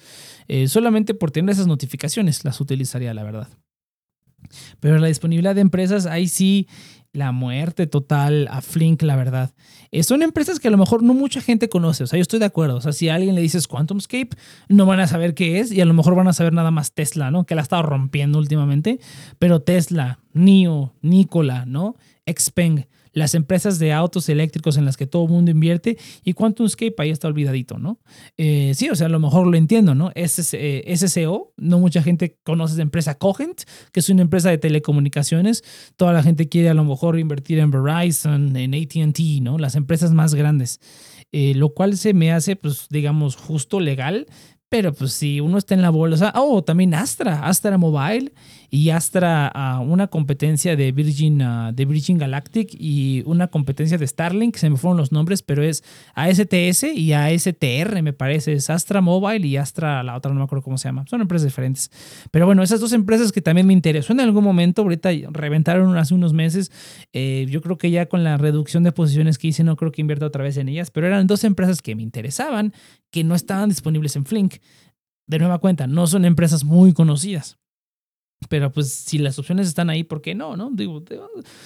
[0.47, 3.47] Eh, solamente por tener esas notificaciones las utilizaría, la verdad.
[4.80, 6.67] Pero la disponibilidad de empresas, ahí sí
[7.15, 9.51] la muerte total a Flink, la verdad.
[9.91, 12.39] Eh, son empresas que a lo mejor no mucha gente conoce, o sea, yo estoy
[12.39, 12.75] de acuerdo.
[12.75, 14.30] O sea, si a alguien le dices QuantumScape,
[14.67, 16.93] no van a saber qué es y a lo mejor van a saber nada más
[16.93, 17.45] Tesla, ¿no?
[17.45, 18.99] Que la ha estado rompiendo últimamente.
[19.39, 21.95] Pero Tesla, NIO, Nikola, ¿no?
[22.25, 26.95] Xpeng las empresas de autos eléctricos en las que todo el mundo invierte y QuantumScape
[26.99, 27.99] ahí está olvidadito, ¿no?
[28.38, 30.12] Eh, sí, o sea, a lo mejor lo entiendo, ¿no?
[30.15, 33.62] SCO, no mucha gente conoce esa empresa Cogent,
[33.93, 35.63] que es una empresa de telecomunicaciones.
[35.95, 39.58] Toda la gente quiere a lo mejor invertir en Verizon, en ATT, ¿no?
[39.58, 40.82] Las empresas más grandes.
[41.32, 44.28] Eh, lo cual se me hace, pues, digamos, justo legal,
[44.69, 48.34] pero pues si uno está en la bolsa, oh, también Astra, Astra Mobile
[48.76, 54.58] y Astra uh, una competencia de Virgin, de Virgin Galactic y una competencia de Starlink,
[54.58, 55.82] se me fueron los nombres, pero es
[56.14, 60.62] ASTS y ASTR, me parece, es Astra Mobile y Astra, la otra no me acuerdo
[60.62, 61.90] cómo se llama, son empresas diferentes.
[62.32, 66.14] Pero bueno, esas dos empresas que también me interesó en algún momento, ahorita reventaron hace
[66.14, 66.70] unos meses,
[67.14, 70.02] eh, yo creo que ya con la reducción de posiciones que hice no creo que
[70.02, 72.74] invierta otra vez en ellas, pero eran dos empresas que me interesaban,
[73.10, 74.56] que no estaban disponibles en Flink.
[75.28, 77.58] De nueva cuenta, no son empresas muy conocidas.
[78.49, 80.55] Pero pues si las opciones están ahí, ¿por qué no?
[80.55, 80.71] no?
[80.71, 81.03] Digo,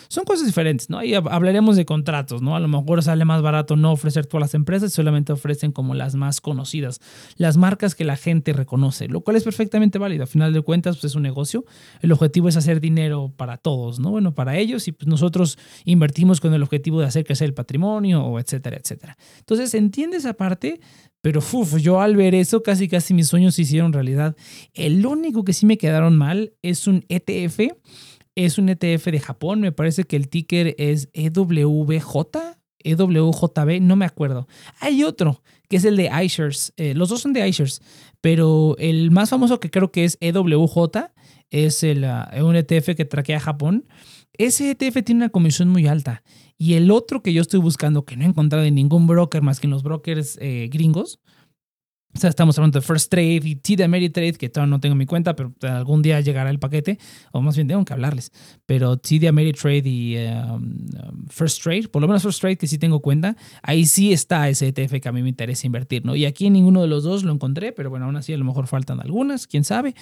[0.08, 1.00] son cosas diferentes, ¿no?
[1.00, 2.56] Ahí hablaremos de contratos, ¿no?
[2.56, 6.16] A lo mejor sale más barato no ofrecer todas las empresas, solamente ofrecen como las
[6.16, 7.00] más conocidas,
[7.38, 10.24] las marcas que la gente reconoce, lo cual es perfectamente válido.
[10.24, 11.66] A final de cuentas, pues es un negocio.
[12.02, 14.12] El objetivo es hacer dinero para todos, ¿no?
[14.12, 18.40] Bueno, para ellos y pues nosotros invertimos con el objetivo de hacer crecer el patrimonio,
[18.40, 19.18] etcétera, etcétera.
[19.40, 20.80] Entonces, entiende esa parte,
[21.22, 24.36] pero uf, yo al ver eso, casi casi mis sueños se hicieron realidad.
[24.74, 27.74] El único que sí me quedaron mal es un ETF.
[28.36, 29.60] Es un ETF de Japón.
[29.60, 32.58] Me parece que el ticker es EWJ.
[32.82, 34.48] EWJB, no me acuerdo.
[34.80, 36.74] Hay otro que es el de iShares.
[36.78, 37.82] Eh, los dos son de iShares,
[38.22, 41.12] pero el más famoso que creo que es EWJ
[41.50, 43.86] es el, ah, un ETF que traquea Japón.
[44.34, 46.24] Ese ETF tiene una comisión muy alta
[46.62, 49.62] y el otro que yo estoy buscando, que no he encontrado en ningún broker más
[49.62, 51.20] que en los brokers eh, gringos,
[52.12, 54.98] o sea, estamos hablando de First Trade y TD Ameritrade, que todavía no tengo en
[54.98, 56.98] mi cuenta, pero algún día llegará el paquete,
[57.32, 58.32] o más bien tengo que hablarles.
[58.66, 60.88] Pero TD Ameritrade y um,
[61.30, 64.70] First Trade, por lo menos First Trade, que sí tengo cuenta, ahí sí está ese
[64.70, 66.16] ETF que a mí me interesa invertir, ¿no?
[66.16, 68.44] Y aquí en ninguno de los dos lo encontré, pero bueno, aún así a lo
[68.44, 69.94] mejor faltan algunas, quién sabe.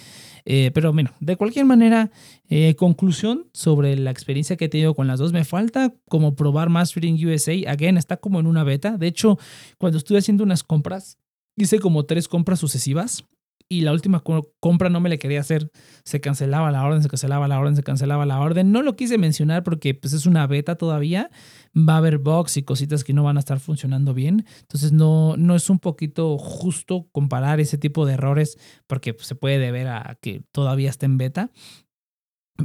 [0.46, 2.10] Eh, pero bueno, de cualquier manera,
[2.48, 6.70] eh, conclusión sobre la experiencia que he tenido con las dos, me falta como probar
[6.70, 7.52] más Trading USA.
[7.70, 8.96] Again, está como en una beta.
[8.96, 9.38] De hecho,
[9.76, 11.18] cuando estuve haciendo unas compras,
[11.64, 13.24] hice como tres compras sucesivas
[13.70, 14.22] y la última
[14.60, 15.70] compra no me la quería hacer.
[16.04, 18.72] Se cancelaba la orden, se cancelaba la orden, se cancelaba la orden.
[18.72, 21.30] No lo quise mencionar porque pues, es una beta todavía.
[21.76, 24.46] Va a haber bugs y cositas que no van a estar funcionando bien.
[24.60, 29.34] Entonces no, no es un poquito justo comparar ese tipo de errores porque pues, se
[29.34, 31.50] puede deber a que todavía está en beta.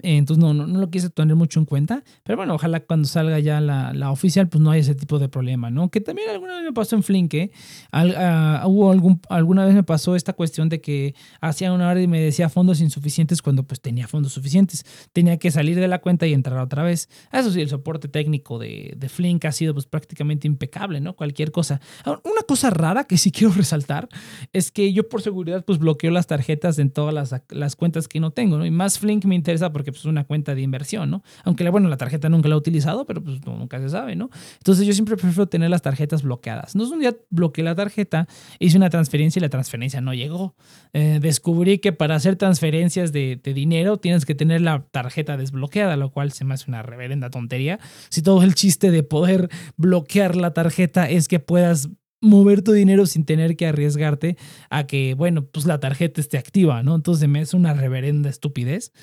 [0.01, 3.61] Entonces no, no, lo quise tener mucho en cuenta, pero bueno, ojalá cuando salga ya
[3.61, 5.91] la, la, oficial pues no haya ese tipo de problema, ¿no?
[5.91, 7.51] Que también alguna vez me pasó en Flink, ¿eh?
[7.91, 12.07] Ah, hubo algún, alguna vez me pasó esta cuestión de que hacía una hora y
[12.07, 16.25] me decía fondos insuficientes cuando pues tenía fondos suficientes, tenía que salir de la cuenta
[16.25, 17.07] y entrar otra vez.
[17.31, 21.15] Eso sí, el soporte técnico de, de Flink ha sido pues prácticamente impecable, ¿no?
[21.15, 21.81] Cualquier cosa.
[22.05, 24.09] Una cosa rara que sí quiero resaltar
[24.53, 28.19] es que yo por seguridad pues bloqueo las tarjetas en todas las, las cuentas que
[28.19, 28.65] no tengo, ¿no?
[28.65, 31.23] Y más Flink me interesa porque pues, es una cuenta de inversión, ¿no?
[31.43, 34.29] Aunque, bueno, la tarjeta nunca la he utilizado, pero pues nunca se sabe, ¿no?
[34.57, 36.75] Entonces yo siempre prefiero tener las tarjetas bloqueadas.
[36.75, 38.27] No es un día bloqueé la tarjeta,
[38.59, 40.55] hice una transferencia y la transferencia no llegó.
[40.93, 45.97] Eh, descubrí que para hacer transferencias de, de dinero tienes que tener la tarjeta desbloqueada,
[45.97, 47.79] lo cual se me hace una reverenda tontería.
[48.09, 51.89] Si todo el chiste de poder bloquear la tarjeta es que puedas
[52.23, 54.37] mover tu dinero sin tener que arriesgarte
[54.69, 56.95] a que, bueno, pues la tarjeta esté activa, ¿no?
[56.95, 58.93] Entonces me es una reverenda estupidez.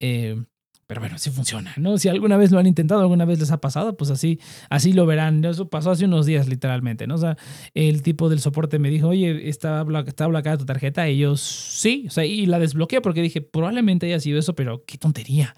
[0.00, 0.42] Eh,
[0.88, 1.98] pero bueno, sí funciona, ¿no?
[1.98, 5.04] Si alguna vez lo han intentado, alguna vez les ha pasado, pues así, así lo
[5.04, 5.44] verán.
[5.44, 7.16] Eso pasó hace unos días, literalmente, ¿no?
[7.16, 7.36] O sea,
[7.74, 11.06] el tipo del soporte me dijo, oye, ¿está, está bloqueada tu tarjeta?
[11.10, 14.82] Y yo, sí, o sea, y la desbloqueé porque dije, probablemente haya sido eso, pero
[14.86, 15.54] qué tontería.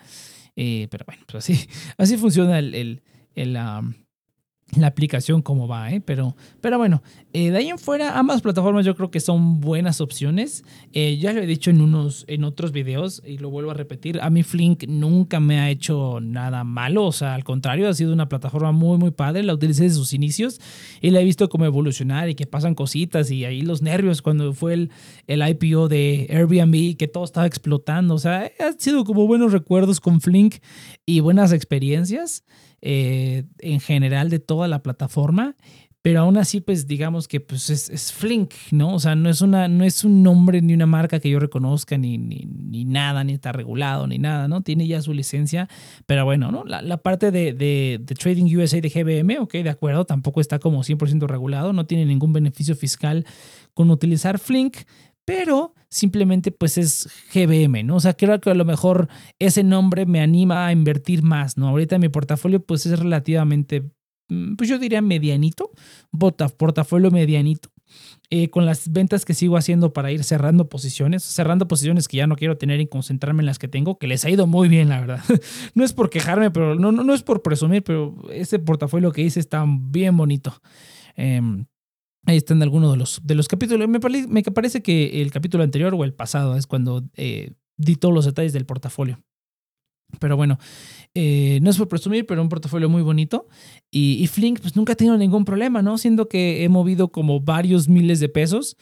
[0.57, 3.03] Eh, pero bueno, pues así, así funciona el, el,
[3.37, 3.57] el,
[4.76, 6.00] la aplicación cómo va, ¿eh?
[6.00, 7.02] Pero, pero bueno,
[7.33, 10.64] eh, de ahí en fuera, ambas plataformas yo creo que son buenas opciones.
[10.92, 14.20] Eh, ya lo he dicho en, unos, en otros videos y lo vuelvo a repetir.
[14.20, 18.12] A mí Flink nunca me ha hecho nada malo, o sea, al contrario, ha sido
[18.12, 19.42] una plataforma muy, muy padre.
[19.42, 20.61] La utilicé desde sus inicios
[21.00, 24.52] y la he visto como evolucionar y que pasan cositas y ahí los nervios cuando
[24.52, 24.90] fue el,
[25.26, 28.14] el IPO de Airbnb, que todo estaba explotando.
[28.14, 30.56] O sea, ha sido como buenos recuerdos con Flink
[31.06, 32.44] y buenas experiencias.
[32.82, 35.54] Eh, en general de toda la plataforma,
[36.02, 38.94] pero aún así, pues digamos que pues es, Flink, ¿no?
[38.94, 41.98] O sea, no es, una, no es un nombre ni una marca que yo reconozca,
[41.98, 44.62] ni, ni, nada, ni está regulado, ni nada, ¿no?
[44.62, 45.68] Tiene ya su licencia,
[46.06, 46.64] pero bueno, ¿no?
[46.64, 51.26] La, parte de, de, Trading USA de GBM, ok, de acuerdo, tampoco está como 100%
[51.26, 53.26] regulado, no tiene ningún beneficio fiscal
[53.74, 54.78] con utilizar Flink,
[55.24, 57.96] pero simplemente pues es GBM, ¿no?
[57.96, 61.68] O sea, creo que a lo mejor ese nombre me anima a invertir más, ¿no?
[61.68, 63.90] Ahorita mi portafolio pues es relativamente,
[64.28, 65.70] mm, pues yo diría medianito,
[66.56, 67.70] portafolio medianito.
[68.33, 72.28] Eh, con las ventas que sigo haciendo para ir cerrando posiciones, cerrando posiciones que ya
[72.28, 74.88] no quiero tener y concentrarme en las que tengo, que les ha ido muy bien,
[74.88, 75.24] la verdad.
[75.74, 79.22] no es por quejarme, pero no, no, no es por presumir, pero ese portafolio que
[79.22, 80.54] hice está bien bonito.
[81.16, 81.40] Eh,
[82.26, 83.88] Ahí están algunos de los, de los capítulos.
[83.88, 83.98] Me,
[84.42, 88.52] parece que el capítulo anterior o el pasado es cuando eh, di todos los detalles
[88.52, 89.20] del portafolio.
[90.18, 90.59] Pero bueno,
[91.14, 93.46] eh, no es por presumir, pero un portafolio muy bonito.
[93.90, 95.98] Y, y, Flink, pues nunca ha tenido ningún problema, ¿no?
[95.98, 98.76] Siendo que he movido como varios miles de pesos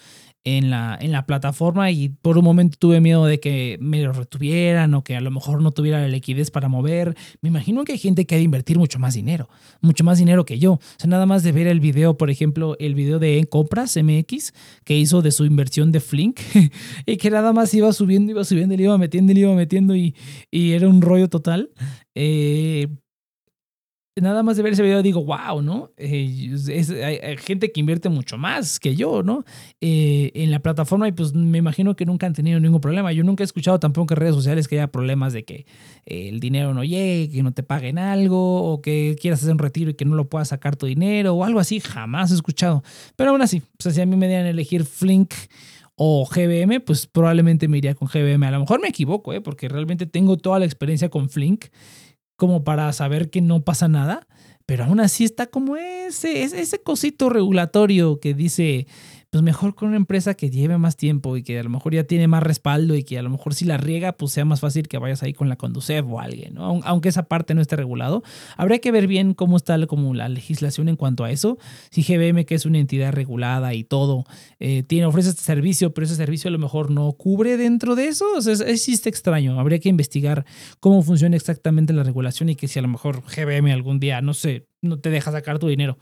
[0.44, 4.12] en la, en la plataforma y por un momento tuve miedo de que me lo
[4.12, 7.16] retuvieran o que a lo mejor no tuviera la liquidez para mover.
[7.42, 9.48] Me imagino que hay gente que ha de invertir mucho más dinero,
[9.80, 10.74] mucho más dinero que yo.
[10.74, 14.52] O sea, nada más de ver el video, por ejemplo, el video de Compras MX
[14.84, 16.40] que hizo de su inversión de Flink
[17.06, 20.14] y que nada más iba subiendo, iba subiendo, le iba metiendo, iba metiendo y,
[20.50, 21.70] y era un rollo total.
[22.14, 22.88] Eh,
[24.20, 25.90] nada más de ver ese video digo, wow, ¿no?
[25.96, 26.54] Eh,
[27.22, 29.44] hay, gente que invierte mucho más que yo, ¿no?
[29.80, 33.12] Eh, en la plataforma y pues me imagino que nunca han tenido ningún problema.
[33.12, 35.66] Yo nunca he escuchado tampoco en redes sociales que haya problemas de que
[36.06, 39.58] eh, el dinero no llegue, que no te paguen algo o que quieras hacer un
[39.58, 41.80] retiro y que no lo puedas sacar tu dinero o algo así.
[41.80, 42.82] Jamás he escuchado.
[43.16, 45.34] Pero aún así, pues si a mí me dieran elegir Flink
[46.00, 48.44] o GBM, pues probablemente me iría con GBM.
[48.44, 49.40] A lo mejor me equivoco, ¿eh?
[49.40, 51.66] porque realmente tengo toda la experiencia con Flink
[52.38, 54.26] como para saber que no pasa nada,
[54.64, 58.86] pero aún así está como ese, ese cosito regulatorio que dice,
[59.30, 62.04] pues mejor con una empresa que lleve más tiempo y que a lo mejor ya
[62.04, 64.88] tiene más respaldo y que a lo mejor si la riega, pues sea más fácil
[64.88, 66.80] que vayas ahí con la Conducef o alguien, ¿no?
[66.84, 68.22] Aunque esa parte no esté regulado.
[68.56, 71.58] Habría que ver bien cómo está como la legislación en cuanto a eso.
[71.90, 74.24] Si GBM, que es una entidad regulada y todo,
[74.60, 78.08] eh, tiene, ofrece este servicio, pero ese servicio a lo mejor no cubre dentro de
[78.08, 79.60] eso, o sea, existe extraño.
[79.60, 80.46] Habría que investigar
[80.80, 84.32] cómo funciona exactamente la regulación y que si a lo mejor GBM algún día, no
[84.32, 85.98] sé, no te deja sacar tu dinero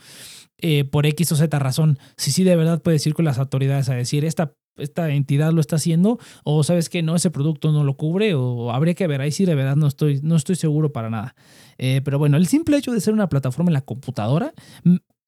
[0.60, 3.88] eh, por X o Z razón, si sí de verdad puedes ir con las autoridades
[3.88, 7.84] a decir, esta, esta entidad lo está haciendo, o sabes que no, ese producto no
[7.84, 10.92] lo cubre, o habría que ver, ahí sí de verdad no estoy, no estoy seguro
[10.92, 11.34] para nada.
[11.78, 14.54] Eh, pero bueno, el simple hecho de ser una plataforma en la computadora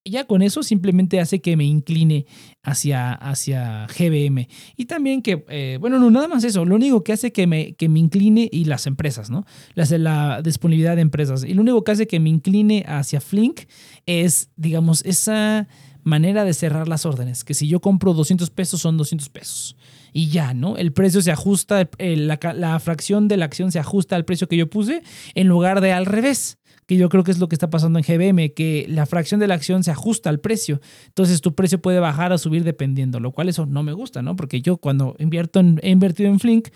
[0.05, 2.27] ya con eso simplemente hace que me incline
[2.63, 4.49] hacia, hacia GBM.
[4.77, 7.75] Y también que, eh, bueno, no, nada más eso, lo único que hace que me,
[7.75, 9.45] que me incline y las empresas, ¿no?
[9.75, 11.45] Las la disponibilidad de empresas.
[11.45, 13.63] Y lo único que hace que me incline hacia Flink
[14.07, 15.69] es, digamos, esa
[16.05, 19.77] manera de cerrar las órdenes, que si yo compro 200 pesos son 200 pesos.
[20.13, 20.77] Y ya, ¿no?
[20.77, 24.57] El precio se ajusta, la, la fracción de la acción se ajusta al precio que
[24.57, 25.03] yo puse
[25.35, 26.59] en lugar de al revés
[26.89, 29.47] que yo creo que es lo que está pasando en GBM, que la fracción de
[29.47, 30.81] la acción se ajusta al precio.
[31.09, 34.37] Entonces tu precio puede bajar o subir dependiendo, lo cual eso no me gusta, ¿no?
[34.37, 36.69] Porque yo cuando invierto en, he invertido en Flink,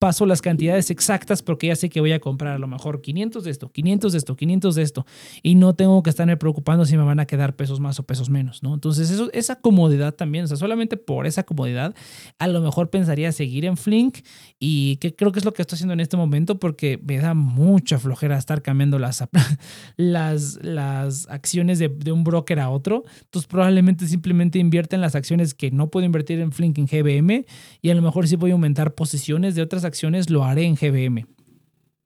[0.00, 3.44] paso las cantidades exactas porque ya sé que voy a comprar a lo mejor 500
[3.44, 5.06] de esto, 500 de esto, 500 de esto,
[5.40, 8.28] y no tengo que estarme preocupando si me van a quedar pesos más o pesos
[8.28, 8.74] menos, ¿no?
[8.74, 11.94] Entonces eso, esa comodidad también, o sea, solamente por esa comodidad,
[12.40, 14.18] a lo mejor pensaría seguir en Flink
[14.58, 17.34] y que creo que es lo que estoy haciendo en este momento porque me da
[17.34, 19.22] mucha flojera estar cambiando las,
[19.96, 23.04] las, las acciones de, un broker a otro.
[23.22, 27.44] Entonces probablemente simplemente invierte en las acciones que no puedo invertir en Flink en GBM
[27.82, 30.74] y a lo mejor si voy a aumentar posiciones de otras acciones lo haré en
[30.74, 31.26] GBM.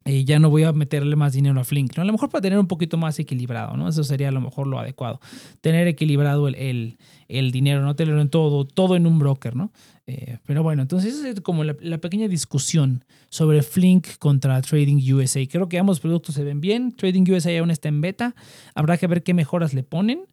[0.06, 2.02] Y ya no voy a meterle más dinero a Flink, ¿no?
[2.02, 3.88] A lo mejor para tener un poquito más equilibrado, ¿no?
[3.88, 5.18] Eso sería a lo mejor lo adecuado.
[5.62, 9.72] Tener equilibrado el, el, dinero, no tenerlo en todo, todo en un broker, ¿no?
[10.06, 15.46] Eh, pero bueno, entonces es como la, pequeña discusión sobre Flink contra Trading USA.
[15.46, 16.92] Creo que ambos productos se ven bien.
[16.92, 18.34] Trading USA aún está en beta.
[18.74, 20.26] Habrá que ver qué mejoras le ponen.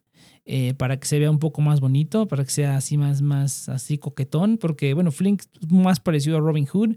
[0.44, 3.68] Eh, para que se vea un poco más bonito, para que sea así más, más
[3.68, 6.96] así coquetón, porque bueno, Flink es más parecido a Robin Hood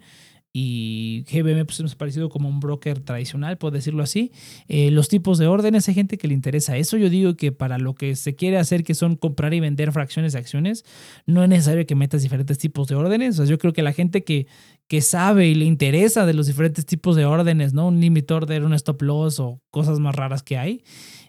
[0.58, 4.32] y GBM pues ha parecido como un broker tradicional, por decirlo así.
[4.70, 6.96] Eh, los tipos de órdenes, hay gente que le interesa eso.
[6.96, 10.32] Yo digo que para lo que se quiere hacer, que son comprar y vender fracciones
[10.32, 10.86] de acciones,
[11.26, 13.34] no es necesario que metas diferentes tipos de órdenes.
[13.34, 14.48] O sea, yo creo que la gente que,
[14.88, 17.90] que sabe y le interesa de los diferentes tipos de órdenes, ¿no?
[17.90, 20.86] Un limit order, un stop loss o cosas más raras que hay,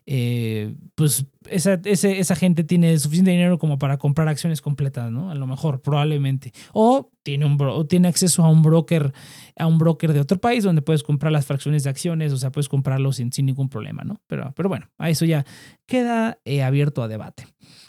[0.06, 5.30] eh, pues esa, esa gente tiene suficiente dinero como para comprar acciones completas, ¿no?
[5.30, 6.52] A lo mejor, probablemente.
[6.72, 9.12] O tiene, un tiene acceso a un broker,
[9.56, 12.52] a un broker de otro país donde puedes comprar las fracciones de acciones, o sea,
[12.52, 14.20] puedes comprarlos sin, sin ningún problema, ¿no?
[14.28, 15.44] Pero, pero bueno, a eso ya
[15.86, 17.46] queda eh, abierto a debate.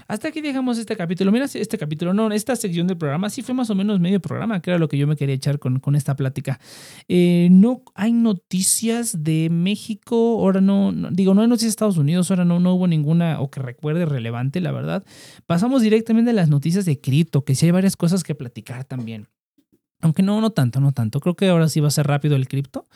[0.07, 1.31] Hasta aquí dejamos este capítulo.
[1.31, 4.61] Mira, este capítulo, no, esta sección del programa sí fue más o menos medio programa,
[4.61, 6.59] que era lo que yo me quería echar con, con esta plática.
[7.07, 12.31] Eh, no hay noticias de México, ahora no, digo, no hay noticias de Estados Unidos,
[12.31, 15.05] ahora no, no hubo ninguna, que recuerde relevante, la verdad.
[15.45, 19.27] Pasamos directamente a las noticias de cripto, que sí hay varias cosas que platicar también.
[20.01, 21.19] Aunque no, no tanto, no tanto.
[21.19, 22.87] Creo que ahora sí va a ser rápido el cripto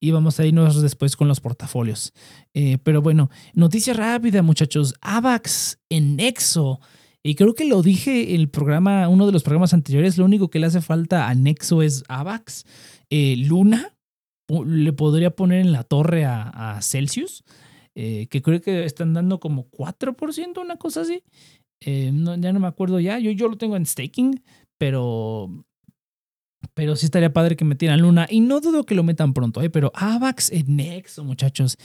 [0.00, 2.12] y vamos a irnos después con los portafolios.
[2.52, 4.94] Eh, pero bueno, noticia rápida, muchachos.
[5.00, 6.80] AVAX en Nexo.
[7.22, 10.58] Y creo que lo dije el programa, uno de los programas anteriores, lo único que
[10.58, 12.66] le hace falta a Nexo es AVAX.
[13.10, 13.94] Eh, Luna
[14.66, 17.44] le podría poner en la torre a, Celsius,
[17.94, 21.22] eh, que creo que están dando como 4%, una cosa así.
[21.80, 24.42] ya no me acuerdo ya, yo, yo lo tengo en staking,
[24.78, 25.50] pero
[26.72, 28.26] pero sí estaría padre que metieran Luna.
[28.30, 29.68] Y no dudo que lo metan pronto, ¿eh?
[29.70, 31.76] pero AVAX en Nexo, muchachos.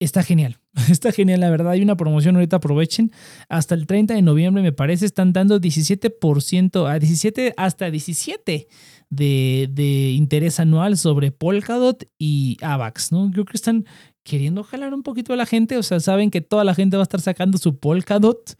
[0.00, 0.58] Está genial,
[0.90, 1.72] está genial, la verdad.
[1.72, 3.12] Hay una promoción ahorita, aprovechen.
[3.50, 8.66] Hasta el 30 de noviembre, me parece, están dando 17% a 17 hasta 17
[9.10, 13.30] de, de interés anual sobre Polkadot y AVAX, ¿no?
[13.30, 13.84] Creo que están
[14.22, 15.76] queriendo jalar un poquito a la gente.
[15.76, 18.56] O sea, saben que toda la gente va a estar sacando su Polkadot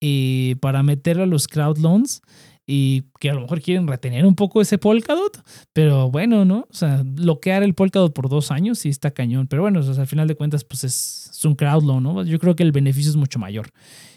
[0.00, 2.22] eh, para meterlo a los crowd loans
[2.70, 6.66] y que a lo mejor quieren retener un poco ese Polkadot, pero bueno, ¿no?
[6.70, 10.28] O sea, bloquear el Polkadot por dos años sí está cañón, pero bueno, al final
[10.28, 12.24] de cuentas, pues es, un crowdloan, ¿no?
[12.24, 13.70] Yo creo que el beneficio es mucho mayor.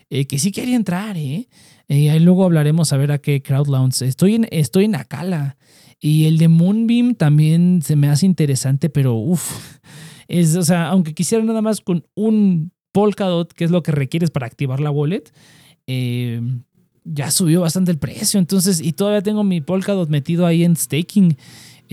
[0.09, 1.47] Eh, que sí quería entrar, ¿eh?
[1.87, 2.09] ¿eh?
[2.09, 4.01] Ahí luego hablaremos a ver a qué crowdloans.
[4.01, 5.55] Estoy en, estoy en Akala
[6.01, 9.77] y el de Moonbeam también se me hace interesante, pero uff,
[10.27, 14.29] es, o sea, aunque quisiera nada más con un Polkadot, que es lo que requieres
[14.29, 15.31] para activar la wallet,
[15.87, 16.41] eh,
[17.03, 18.39] ya subió bastante el precio.
[18.39, 21.37] Entonces, y todavía tengo mi Polkadot metido ahí en staking.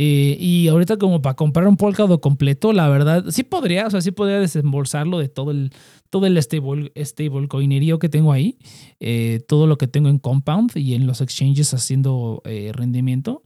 [0.00, 4.00] Eh, y ahorita como para comprar un Polkadot completo, la verdad, sí podría, o sea,
[4.00, 5.72] sí podría desembolsarlo de todo el,
[6.08, 8.58] todo el stable, stablecoinerío que tengo ahí,
[9.00, 13.42] eh, todo lo que tengo en Compound y en los exchanges haciendo eh, rendimiento.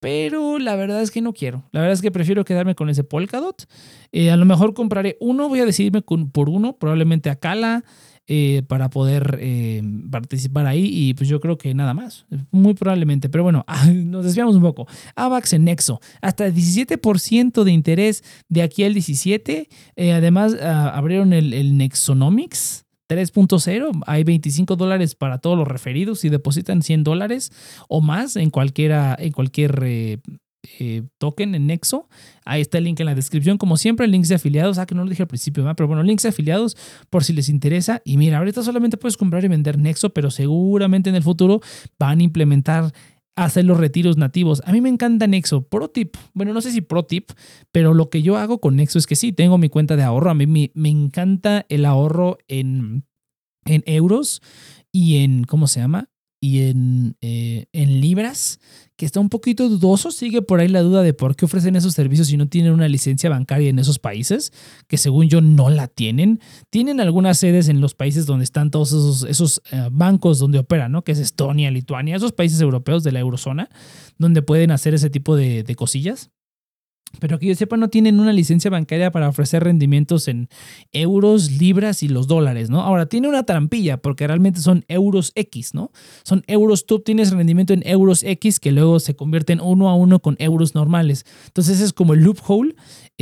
[0.00, 1.68] Pero la verdad es que no quiero.
[1.70, 3.68] La verdad es que prefiero quedarme con ese Polkadot.
[4.12, 7.84] a lo mejor compraré uno, voy a decidirme por uno, probablemente a Kala.
[8.28, 13.28] Eh, para poder eh, participar ahí y pues yo creo que nada más, muy probablemente.
[13.28, 14.86] Pero bueno, nos desviamos un poco.
[15.16, 19.68] AVAX en Nexo, hasta 17% de interés de aquí al 17.
[19.96, 22.84] Eh, además, ah, abrieron el, el Nexonomics.
[23.12, 27.52] 3.0, hay 25 dólares para todos los referidos y depositan 100 dólares
[27.88, 30.18] o más en, cualquiera, en cualquier eh,
[31.18, 32.08] token en Nexo.
[32.44, 33.58] Ahí está el link en la descripción.
[33.58, 34.78] Como siempre, links de afiliados.
[34.78, 36.76] Ah, que no lo dije al principio, pero bueno, links de afiliados
[37.10, 38.00] por si les interesa.
[38.04, 41.60] Y mira, ahorita solamente puedes comprar y vender Nexo, pero seguramente en el futuro
[41.98, 42.92] van a implementar
[43.36, 44.62] hacer los retiros nativos.
[44.66, 45.62] A mí me encanta Nexo.
[45.62, 46.16] Pro tip.
[46.34, 47.30] Bueno, no sé si pro tip,
[47.72, 50.30] pero lo que yo hago con Nexo es que sí, tengo mi cuenta de ahorro.
[50.30, 53.04] A mí me, me encanta el ahorro en,
[53.64, 54.42] en euros
[54.92, 56.11] y en, ¿cómo se llama?
[56.42, 58.58] Y en, eh, en libras,
[58.96, 60.10] que está un poquito dudoso.
[60.10, 62.88] Sigue por ahí la duda de por qué ofrecen esos servicios si no tienen una
[62.88, 64.52] licencia bancaria en esos países,
[64.88, 66.40] que según yo no la tienen.
[66.68, 70.90] Tienen algunas sedes en los países donde están todos esos, esos eh, bancos donde operan,
[70.90, 71.04] ¿no?
[71.04, 73.70] Que es Estonia, Lituania, esos países europeos de la eurozona,
[74.18, 76.32] donde pueden hacer ese tipo de, de cosillas.
[77.20, 80.48] Pero que yo sepa, no tienen una licencia bancaria para ofrecer rendimientos en
[80.92, 82.80] euros, libras y los dólares, ¿no?
[82.80, 85.90] Ahora, tiene una trampilla porque realmente son euros X, ¿no?
[86.22, 90.20] Son euros, tú tienes rendimiento en euros X que luego se convierten uno a uno
[90.20, 91.24] con euros normales.
[91.46, 92.74] Entonces es como el loophole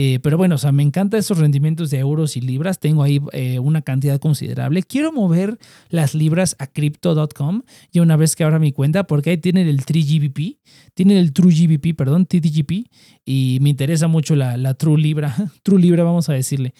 [0.03, 2.81] eh, pero bueno, o sea, me encantan esos rendimientos de euros y libras.
[2.81, 4.83] Tengo ahí eh, una cantidad considerable.
[4.83, 5.59] Quiero mover
[5.91, 9.85] las libras a crypto.com y una vez que abra mi cuenta, porque ahí tienen el
[9.85, 10.57] 3GBP,
[10.95, 12.87] tienen el True GBP, perdón, TDGP,
[13.27, 15.37] y me interesa mucho la, la True Libra.
[15.63, 16.73] True Libra, vamos a decirle.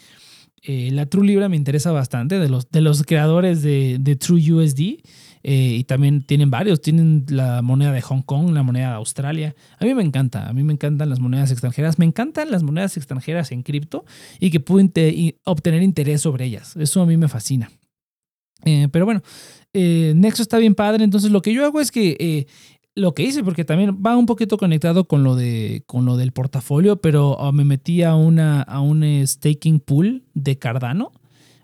[0.63, 4.51] Eh, la True Libra me interesa bastante de los, de los creadores de, de True
[4.51, 4.97] USD.
[5.43, 9.55] Eh, y también tienen varios, tienen la moneda de Hong Kong, la moneda de Australia.
[9.79, 12.97] A mí me encanta, a mí me encantan las monedas extranjeras, me encantan las monedas
[12.97, 14.05] extranjeras en cripto
[14.39, 14.91] y que pueden
[15.45, 16.75] obtener interés sobre ellas.
[16.75, 17.71] Eso a mí me fascina.
[18.65, 19.21] Eh, pero bueno,
[19.73, 22.45] eh, Nexo está bien padre, entonces lo que yo hago es que
[22.95, 26.33] lo que hice, porque también va un poquito conectado con lo, de, con lo del
[26.33, 31.11] portafolio, pero ah, me metí a, una, a un staking pool de Cardano,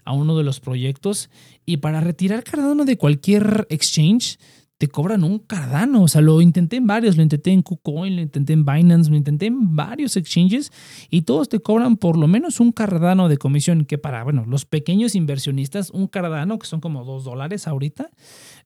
[0.07, 1.29] a uno de los proyectos,
[1.65, 4.39] y para retirar Cardano de cualquier exchange,
[4.77, 6.03] te cobran un Cardano.
[6.03, 9.17] O sea, lo intenté en varios, lo intenté en KuCoin, lo intenté en Binance, lo
[9.17, 10.71] intenté en varios exchanges
[11.09, 14.65] y todos te cobran por lo menos un Cardano de comisión, que para, bueno, los
[14.65, 18.09] pequeños inversionistas, un Cardano, que son como dos dólares ahorita,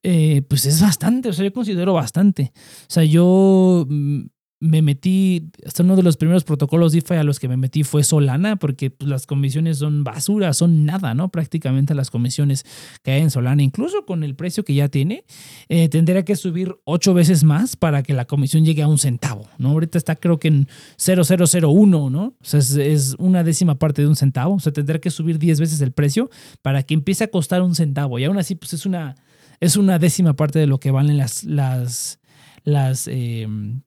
[0.03, 2.51] eh, pues es bastante, o sea, yo considero bastante.
[2.55, 4.21] O sea, yo mm,
[4.61, 8.03] me metí, hasta uno de los primeros protocolos DeFi a los que me metí fue
[8.03, 11.29] Solana, porque pues, las comisiones son basura, son nada, ¿no?
[11.29, 12.63] Prácticamente las comisiones
[13.01, 15.25] que hay en Solana, incluso con el precio que ya tiene,
[15.67, 19.49] eh, tendría que subir ocho veces más para que la comisión llegue a un centavo,
[19.57, 19.69] ¿no?
[19.69, 22.23] Ahorita está creo que en 0.001, ¿no?
[22.23, 25.59] O sea, es, una décima parte de un centavo, o sea, tendría que subir diez
[25.59, 26.29] veces el precio
[26.61, 29.15] para que empiece a costar un centavo, y aún así, pues es una,
[29.59, 32.19] es una décima parte de lo que valen las, las,
[32.63, 33.81] las, em,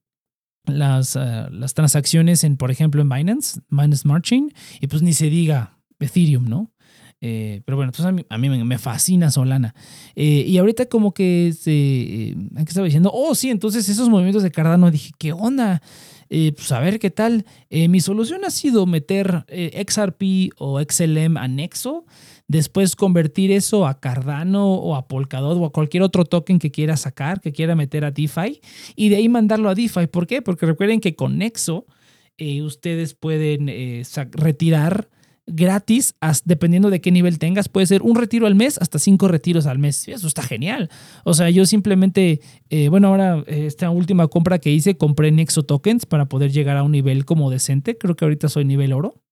[0.66, 5.12] las, eh, las transacciones en, por ejemplo, en Binance, Binance Smart Chain, y pues ni
[5.12, 6.74] se diga Ethereum, ¿no?
[7.26, 9.74] Eh, pero bueno, entonces a mí, me, fascina Solana.
[10.14, 12.36] Eh, y ahorita como que se, eh,
[12.66, 15.80] estaba diciendo, oh sí, entonces esos movimientos de Cardano, dije, ¿qué onda?
[16.28, 17.44] pues a ver qué tal.
[17.70, 22.06] mi solución ha sido meter XRP o XLM anexo
[22.48, 26.96] después convertir eso a Cardano o a Polkadot o a cualquier otro token que quiera
[26.96, 28.60] sacar, que quiera meter a DeFi
[28.96, 30.06] y de ahí mandarlo a DeFi.
[30.08, 30.42] ¿Por qué?
[30.42, 31.86] Porque recuerden que con Nexo
[32.36, 35.08] eh, ustedes pueden eh, retirar
[35.46, 36.14] gratis,
[36.46, 37.68] dependiendo de qué nivel tengas.
[37.68, 40.08] Puede ser un retiro al mes hasta cinco retiros al mes.
[40.08, 40.90] Eso está genial.
[41.24, 42.40] O sea, yo simplemente,
[42.70, 46.82] eh, bueno, ahora esta última compra que hice, compré Nexo tokens para poder llegar a
[46.82, 47.98] un nivel como decente.
[47.98, 49.23] Creo que ahorita soy nivel oro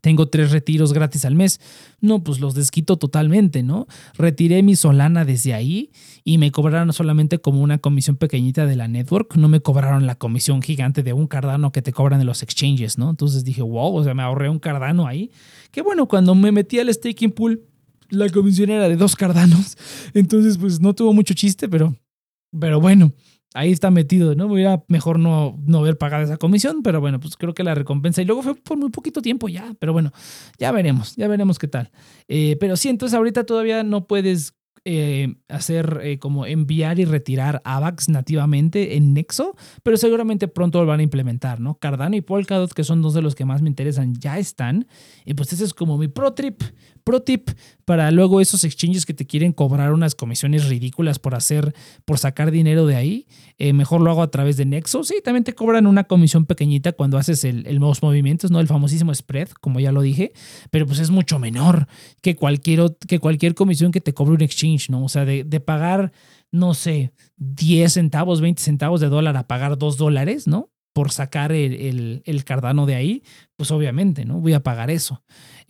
[0.00, 1.60] tengo tres retiros gratis al mes.
[2.00, 3.86] No, pues los desquito totalmente, ¿no?
[4.16, 5.90] Retiré mi Solana desde ahí
[6.24, 9.36] y me cobraron solamente como una comisión pequeñita de la network.
[9.36, 12.98] No me cobraron la comisión gigante de un Cardano que te cobran en los exchanges,
[12.98, 13.10] ¿no?
[13.10, 15.30] Entonces dije, wow, o sea, me ahorré un Cardano ahí.
[15.70, 17.62] Que bueno, cuando me metí al staking pool,
[18.08, 19.76] la comisión era de dos Cardanos.
[20.14, 21.94] Entonces, pues no tuvo mucho chiste, pero,
[22.58, 23.12] pero bueno
[23.54, 24.46] ahí está metido, ¿no?
[24.46, 28.22] Hubiera mejor no, no haber pagado esa comisión, pero bueno, pues creo que la recompensa.
[28.22, 30.12] Y luego fue por muy poquito tiempo ya, pero bueno,
[30.58, 31.90] ya veremos, ya veremos qué tal.
[32.28, 34.54] Eh, pero sí, entonces ahorita todavía no puedes
[34.86, 40.86] eh, hacer eh, como enviar y retirar AVAX nativamente en Nexo, pero seguramente pronto lo
[40.86, 41.74] van a implementar, ¿no?
[41.74, 44.86] Cardano y Polkadot, que son dos de los que más me interesan, ya están.
[45.26, 46.62] Y pues ese es como mi pro trip,
[47.10, 47.50] pro tip
[47.84, 52.52] para luego esos exchanges que te quieren cobrar unas comisiones ridículas por hacer, por sacar
[52.52, 53.26] dinero de ahí.
[53.58, 55.02] Eh, mejor lo hago a través de Nexo.
[55.02, 58.60] Sí, también te cobran una comisión pequeñita cuando haces el, el, los movimientos, ¿no?
[58.60, 60.32] El famosísimo spread, como ya lo dije,
[60.70, 61.88] pero pues es mucho menor
[62.22, 65.04] que cualquier, que cualquier comisión que te cobre un exchange ¿no?
[65.04, 66.12] O sea, de, pagar,
[66.52, 70.70] no sé, 10 centavos, 20 centavos de dólar a pagar 2 dólares, ¿no?
[70.92, 73.22] Por sacar el, el, Cardano de ahí,
[73.56, 74.40] pues obviamente, ¿no?
[74.40, 75.22] Voy a pagar eso.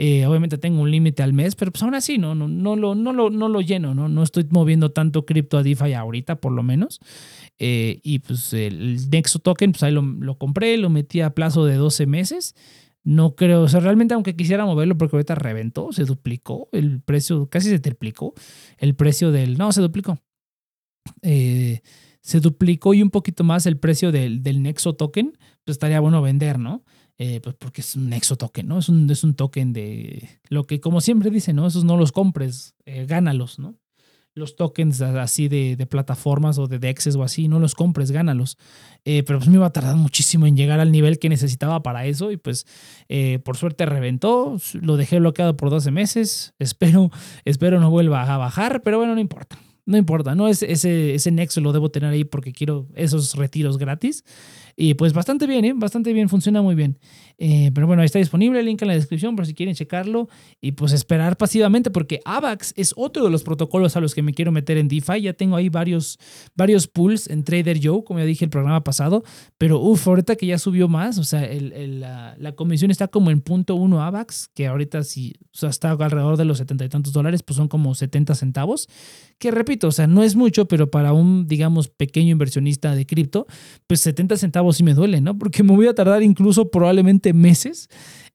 [0.02, 2.34] Eh, obviamente tengo un límite al mes, pero pues aún así, ¿no?
[2.34, 4.08] No, no, lo, no, lo, no lo lleno, ¿no?
[4.08, 7.00] No estoy moviendo tanto cripto a DeFi ahorita, por lo menos.
[7.58, 11.66] Eh, y pues el Nexo Token, pues ahí lo, lo compré, lo metí a plazo
[11.66, 12.54] de 12 meses
[13.02, 17.48] no creo, o sea, realmente aunque quisiera moverlo porque ahorita reventó, se duplicó el precio,
[17.48, 18.34] casi se triplicó
[18.78, 20.18] el precio del, no, se duplicó.
[21.22, 21.80] Eh,
[22.22, 26.22] se duplicó y un poquito más el precio del, del Nexo token, pues estaría bueno
[26.22, 26.84] vender, ¿no?
[27.22, 28.78] Eh, pues porque es un Nexo token, ¿no?
[28.78, 31.66] Es un, es un token de lo que, como siempre dicen, ¿no?
[31.66, 33.76] Esos no los compres, eh, gánalos, ¿no?
[34.34, 38.56] los tokens así de, plataformas o de dexes o así, no los compres, gánalos.
[39.04, 42.06] Eh, pero pues me iba a tardar muchísimo en llegar al nivel que necesitaba para
[42.06, 42.66] eso y pues
[43.08, 47.10] eh, por suerte reventó, lo dejé bloqueado por 12 meses, espero,
[47.44, 49.58] espero no vuelva a bajar, pero bueno, no importa.
[49.86, 54.22] No importa, no ese, ese nexo lo debo tener ahí porque quiero esos retiros gratis.
[54.82, 55.74] Y pues bastante bien, ¿eh?
[55.76, 56.98] Bastante bien, funciona muy bien.
[57.36, 60.28] Eh, pero bueno, ahí está disponible el link en la descripción por si quieren checarlo
[60.62, 64.32] y pues esperar pasivamente porque AVAX es otro de los protocolos a los que me
[64.32, 65.20] quiero meter en DeFi.
[65.20, 66.18] Ya tengo ahí varios,
[66.54, 69.22] varios pools en Trader Joe, como ya dije el programa pasado,
[69.58, 73.30] pero uff, ahorita que ya subió más, o sea, el, la, la, comisión está como
[73.30, 77.12] en punto uno AVAX, que ahorita sí, o está alrededor de los setenta y tantos
[77.12, 78.88] dólares, pues son como 70 centavos,
[79.38, 83.46] que repito, o sea, no es mucho, pero para un, digamos, pequeño inversionista de cripto,
[83.86, 85.38] pues 70 centavos sí me duele, ¿no?
[85.38, 87.88] Porque me voy a tardar incluso probablemente meses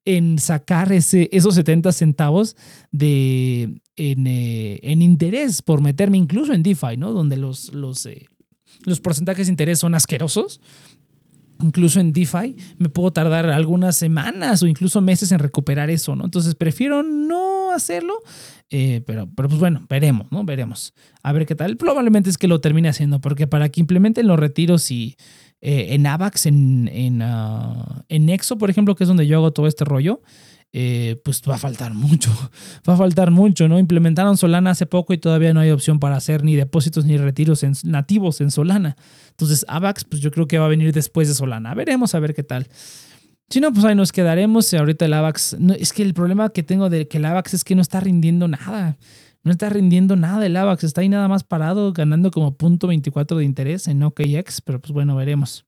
[0.06, 2.56] en sacar ese, esos 70 centavos
[2.92, 7.12] de, en, eh, en, interés por meterme incluso en DeFi, ¿no?
[7.12, 8.28] Donde los, los, eh,
[8.86, 10.62] los porcentajes de interés son asquerosos.
[11.62, 16.26] Incluso en DeFi me puedo tardar algunas semanas o incluso meses en recuperar eso, ¿no?
[16.26, 18.22] Entonces prefiero no hacerlo
[18.72, 20.44] Eh, pero, pero pues bueno, veremos, ¿no?
[20.44, 20.94] Veremos.
[21.22, 21.78] A ver qué tal.
[21.78, 25.16] Probablemente es que lo termine haciendo, porque para que implementen los retiros y
[25.68, 29.52] eh, en AVAX, en, en, uh, en Nexo, por ejemplo, que es donde yo hago
[29.52, 30.22] todo este rollo,
[30.74, 32.30] eh, pues va a faltar mucho,
[32.88, 33.80] va a faltar mucho, ¿no?
[33.80, 37.64] Implementaron Solana hace poco y todavía no hay opción para hacer ni depósitos ni retiros
[37.64, 38.96] en, nativos en Solana.
[39.32, 41.74] Entonces, AVAX, pues yo creo que va a venir después de Solana.
[41.74, 42.68] Veremos a ver qué tal.
[43.50, 44.72] Si no, pues ahí nos quedaremos.
[44.72, 47.74] Ahorita el AVAX, es que el problema que tengo de que el AVAX es que
[47.74, 48.98] no está rindiendo nada.
[49.46, 53.38] No está rindiendo nada el AVAX, está ahí nada más parado, ganando como punto 24
[53.38, 55.68] de interés en OKX, pero pues bueno, veremos.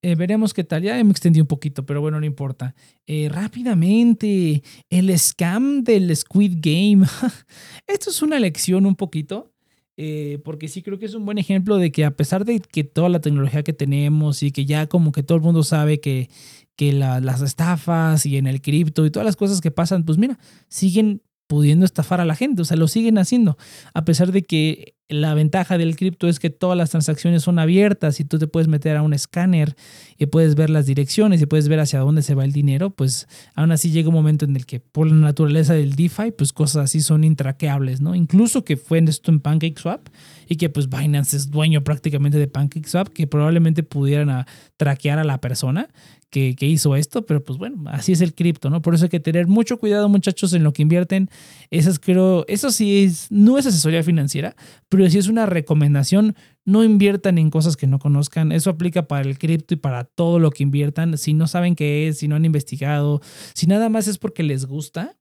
[0.00, 0.82] Eh, veremos qué tal.
[0.82, 2.74] Ya me extendí un poquito, pero bueno, no importa.
[3.06, 7.06] Eh, rápidamente, el scam del Squid Game.
[7.86, 9.52] Esto es una lección un poquito,
[9.98, 12.82] eh, porque sí creo que es un buen ejemplo de que a pesar de que
[12.82, 16.30] toda la tecnología que tenemos y que ya como que todo el mundo sabe que,
[16.76, 20.38] que las estafas y en el cripto y todas las cosas que pasan, pues mira,
[20.68, 23.58] siguen pudiendo estafar a la gente, o sea, lo siguen haciendo,
[23.94, 28.18] a pesar de que la ventaja del cripto es que todas las transacciones son abiertas
[28.20, 29.76] y tú te puedes meter a un escáner
[30.16, 33.28] y puedes ver las direcciones y puedes ver hacia dónde se va el dinero, pues
[33.54, 36.84] aún así llega un momento en el que por la naturaleza del DeFi, pues cosas
[36.84, 38.14] así son intraqueables, ¿no?
[38.14, 40.08] Incluso que fue en esto en PancakeSwap
[40.48, 45.40] y que pues Binance es dueño prácticamente de PancakeSwap, que probablemente pudieran traquear a la
[45.40, 45.88] persona
[46.32, 48.80] que, hizo esto, pero pues bueno, así es el cripto, ¿no?
[48.80, 51.28] Por eso hay que tener mucho cuidado, muchachos, en lo que invierten.
[51.70, 54.56] Esas creo, eso sí es, no es asesoría financiera,
[54.88, 56.34] pero sí es una recomendación.
[56.64, 58.50] No inviertan en cosas que no conozcan.
[58.50, 61.18] Eso aplica para el cripto y para todo lo que inviertan.
[61.18, 63.20] Si no saben qué es, si no han investigado,
[63.52, 65.16] si nada más es porque les gusta,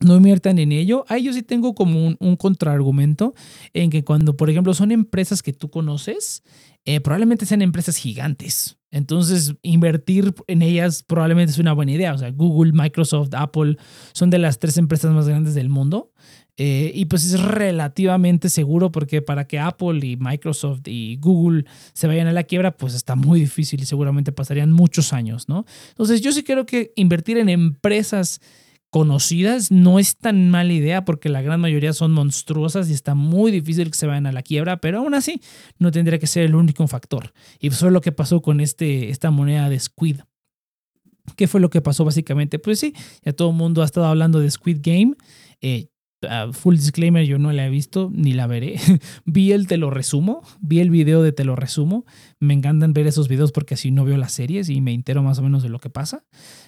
[0.00, 1.04] no inviertan en ello.
[1.08, 3.34] Ahí yo sí tengo como un, un, contraargumento
[3.72, 6.42] en que cuando, por ejemplo, son empresas que tú conoces,
[6.84, 8.78] eh, probablemente sean empresas gigantes.
[8.90, 12.14] Entonces, invertir en ellas probablemente es una buena idea.
[12.14, 13.76] O sea, Google, Microsoft, Apple
[14.12, 16.12] son de las tres empresas más grandes del mundo.
[16.56, 22.08] Eh, y pues es relativamente seguro porque para que Apple y Microsoft y Google se
[22.08, 25.66] vayan a la quiebra, pues está muy difícil y seguramente pasarían muchos años, ¿no?
[25.90, 28.40] Entonces yo sí creo que invertir en empresas
[28.90, 33.50] conocidas no es tan mala idea porque la gran mayoría son monstruosas y está muy
[33.50, 35.40] difícil que se vayan a la quiebra, pero aún así
[35.78, 37.32] no tendría que ser el único factor.
[37.58, 40.20] Y eso es lo que pasó con este, esta moneda de Squid.
[41.36, 42.58] ¿Qué fue lo que pasó básicamente?
[42.58, 45.14] Pues sí, ya todo el mundo ha estado hablando de Squid Game.
[45.60, 45.88] Eh,
[46.26, 48.74] Ah, full disclaimer, yo no la he visto ni la veré.
[49.24, 52.06] vi el te lo resumo, vi el video de te lo resumo.
[52.40, 55.38] Me encantan ver esos videos porque así no veo las series y me entero más
[55.38, 56.24] o menos de lo que pasa.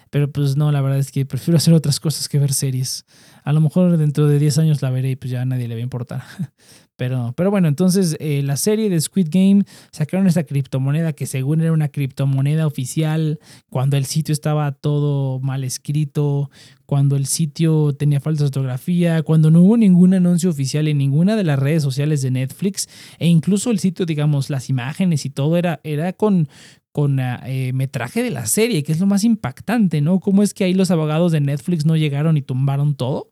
[0.09, 3.05] Pero pues no, la verdad es que prefiero hacer otras cosas que ver series.
[3.43, 5.75] A lo mejor dentro de 10 años la veré y pues ya a nadie le
[5.75, 6.23] va a importar.
[7.01, 11.61] Pero, pero bueno, entonces eh, la serie de Squid Game sacaron esa criptomoneda que según
[11.61, 13.39] era una criptomoneda oficial,
[13.71, 16.51] cuando el sitio estaba todo mal escrito,
[16.85, 21.35] cuando el sitio tenía falta de fotografía, cuando no hubo ningún anuncio oficial en ninguna
[21.35, 22.87] de las redes sociales de Netflix,
[23.17, 26.49] e incluso el sitio, digamos, las imágenes y todo era, era con,
[26.91, 30.19] con ah, eh, metraje de la serie, que es lo más impactante, ¿no?
[30.19, 33.31] ¿Cómo es que ahí los abogados de Netflix no llegaron y tumbaron todo?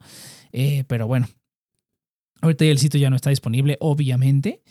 [0.54, 1.28] Eh, pero bueno,
[2.42, 4.62] Ahorita el sitio ya no está disponible, obviamente.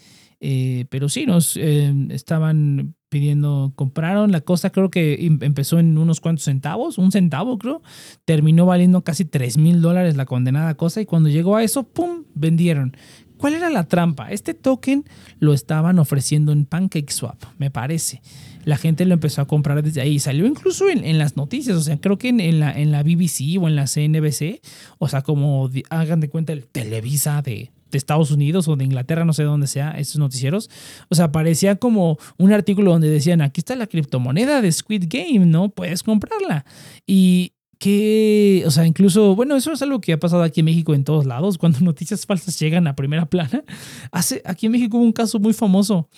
[0.41, 5.99] Eh, pero sí, nos eh, estaban pidiendo, compraron la cosa, creo que em, empezó en
[5.99, 7.83] unos cuantos centavos, un centavo creo,
[8.25, 12.25] terminó valiendo casi 3 mil dólares la condenada cosa y cuando llegó a eso, ¡pum!,
[12.35, 12.97] vendieron.
[13.37, 14.31] ¿Cuál era la trampa?
[14.31, 15.05] Este token
[15.39, 18.21] lo estaban ofreciendo en PancakeSwap, me parece.
[18.69, 20.19] La gente lo empezó a comprar desde ahí.
[20.19, 23.67] Salió incluso en, las noticias, o sea, creo que en, la, en la BBC o
[23.67, 24.61] en la CNBC,
[24.99, 29.33] o sea, como hagan de cuenta el Televisa de, Estados Unidos o de Inglaterra, no
[29.33, 30.69] sé dónde sea, estos noticieros.
[31.09, 35.47] O sea, parecía como un artículo donde decían, aquí está la criptomoneda de Squid Game,
[35.47, 35.71] ¿no?
[35.71, 36.67] Puedes comprarla.
[37.07, 40.95] Y, que, o sea, incluso, bueno, eso es algo que ha pasado aquí en México
[40.95, 43.65] en todos lados, cuando noticias falsas llegan a primera plana.
[44.13, 46.09] Hace, aquí en México hubo un caso muy famoso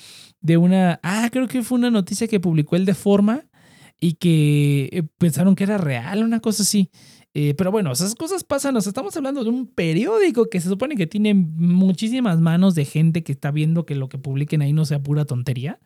[0.40, 3.44] de una, ah, creo que fue una noticia que publicó el de forma
[4.00, 6.90] y que eh, pensaron que era real, una cosa así.
[7.32, 8.74] Eh, pero bueno, esas cosas pasan.
[8.74, 13.22] Nos estamos hablando de un periódico que se supone que tiene muchísimas manos de gente
[13.22, 15.78] que está viendo que lo que publiquen ahí no sea pura tontería.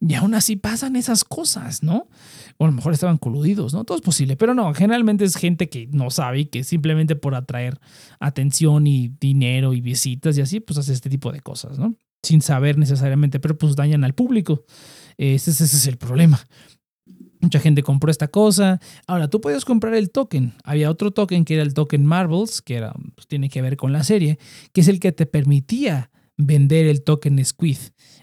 [0.00, 2.08] Y aún así pasan esas cosas, ¿no?
[2.56, 3.84] O a lo mejor estaban coludidos, ¿no?
[3.84, 4.36] Todo es posible.
[4.36, 7.78] Pero no, generalmente es gente que no sabe y que simplemente por atraer
[8.18, 11.94] atención y dinero y visitas y así, pues hace este tipo de cosas, ¿no?
[12.22, 14.64] Sin saber necesariamente, pero pues dañan al público.
[15.16, 16.40] Ese, ese es el problema.
[17.40, 18.80] Mucha gente compró esta cosa.
[19.06, 20.52] Ahora, tú puedes comprar el token.
[20.62, 23.92] Había otro token que era el token Marvels, que era, pues, tiene que ver con
[23.92, 24.38] la serie,
[24.72, 27.78] que es el que te permitía vender el token Squid.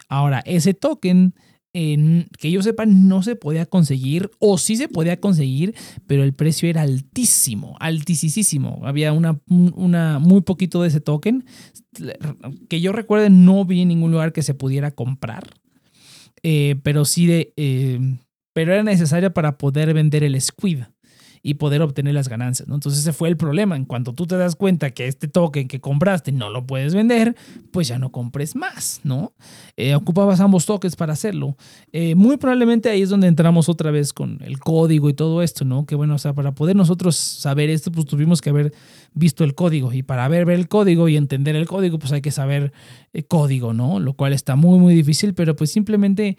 [0.07, 1.33] Ahora, ese token
[1.73, 5.75] que yo sepa, no se podía conseguir, o sí se podía conseguir,
[6.07, 8.81] pero el precio era altísimo, altísimo.
[8.83, 11.45] Había una, una, muy poquito de ese token.
[12.69, 15.47] Que yo recuerde, no vi en ningún lugar que se pudiera comprar.
[16.43, 17.53] Eh, pero sí de.
[17.57, 18.17] Eh,
[18.53, 20.79] pero era necesario para poder vender el squid
[21.47, 22.67] y poder obtener las ganancias.
[22.67, 22.75] ¿no?
[22.75, 23.77] Entonces ese fue el problema.
[23.77, 27.37] En cuanto tú te das cuenta que este token que compraste no lo puedes vender,
[27.71, 29.31] pues ya no compres más, ¿no?
[29.77, 31.55] Eh, ocupabas ambos tokens para hacerlo.
[31.93, 35.63] Eh, muy probablemente ahí es donde entramos otra vez con el código y todo esto,
[35.63, 35.85] ¿no?
[35.85, 38.73] Que bueno, o sea, para poder nosotros saber esto, pues tuvimos que haber
[39.13, 39.93] visto el código.
[39.93, 42.73] Y para ver, el código y entender el código, pues hay que saber
[43.13, 44.01] el eh, código, ¿no?
[44.01, 46.37] Lo cual está muy, muy difícil, pero pues simplemente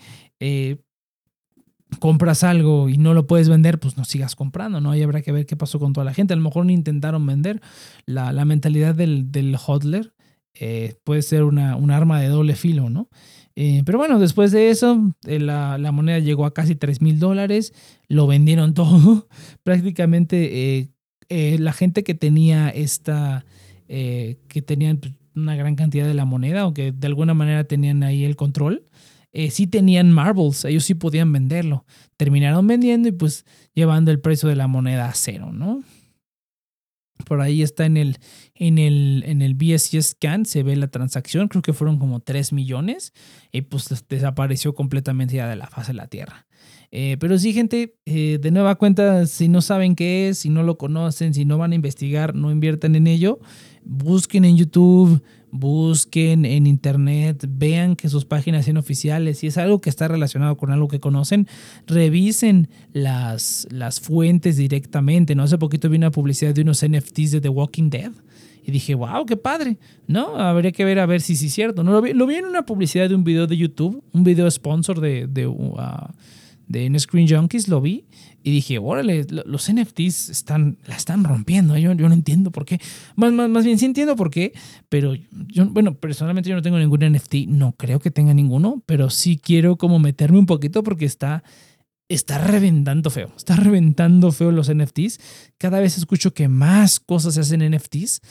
[1.99, 4.95] compras algo y no lo puedes vender, pues no sigas comprando, ¿no?
[4.95, 6.35] Y habrá que ver qué pasó con toda la gente.
[6.35, 7.61] A lo mejor no intentaron vender.
[8.07, 10.13] La, mentalidad del, del hodler
[10.61, 13.09] eh, puede ser una, un arma de doble filo, ¿no?
[13.55, 17.73] Eh, pero bueno, después de eso, eh, la, moneda llegó a casi 3 mil dólares,
[18.09, 19.29] lo vendieron todo.
[19.63, 20.91] Prácticamente
[21.29, 23.45] la gente que tenía esta,
[23.87, 28.03] que tenían pues, una gran cantidad de la moneda o que de alguna manera tenían
[28.03, 28.85] ahí el control,
[29.33, 31.85] eh, sí tenían marbles, ellos sí podían venderlo.
[32.17, 35.83] Terminaron vendiendo y pues llevando el precio de la moneda a cero, ¿no?
[37.25, 38.19] Por ahí está en el,
[38.55, 42.53] en el, en el BSC scan, se ve la transacción, creo que fueron como 3
[42.53, 43.13] millones
[43.51, 46.47] y pues desapareció completamente ya de la faz de la Tierra.
[46.91, 50.63] Eh, pero sí, gente, eh, de nueva cuenta, si no saben qué es, si no
[50.63, 53.41] lo conocen, si no van a investigar, no inviertan en ello,
[53.85, 59.39] busquen en YouTube, busquen en internet, vean que sus páginas sean oficiales.
[59.39, 61.47] Si es algo que está relacionado con algo que conocen,
[61.87, 65.35] revisen las, las fuentes directamente.
[65.35, 65.43] ¿no?
[65.45, 68.13] Hace poquito vi una publicidad de unos NFTs de The Walking Dead.
[68.65, 70.37] Y dije, wow, qué padre, ¿no?
[70.37, 71.83] Habría que ver a ver si sí es cierto.
[71.83, 74.51] No, lo, vi, lo vi en una publicidad de un video de YouTube, un video
[74.51, 75.75] sponsor de, de, uh,
[76.67, 78.05] de Screen Junkies, lo vi
[78.49, 81.77] y dije, órale, los NFTs están, la están rompiendo.
[81.77, 82.81] Yo, yo no entiendo por qué.
[83.15, 84.55] Más, más, más bien sí entiendo por qué,
[84.89, 85.15] pero
[85.49, 89.37] yo, bueno, personalmente yo no tengo ningún NFT, no creo que tenga ninguno, pero sí
[89.37, 91.45] quiero como meterme un poquito porque está,
[92.09, 93.31] está reventando feo.
[93.37, 95.21] Está reventando feo los NFTs.
[95.59, 98.23] Cada vez escucho que más cosas se hacen en NFTs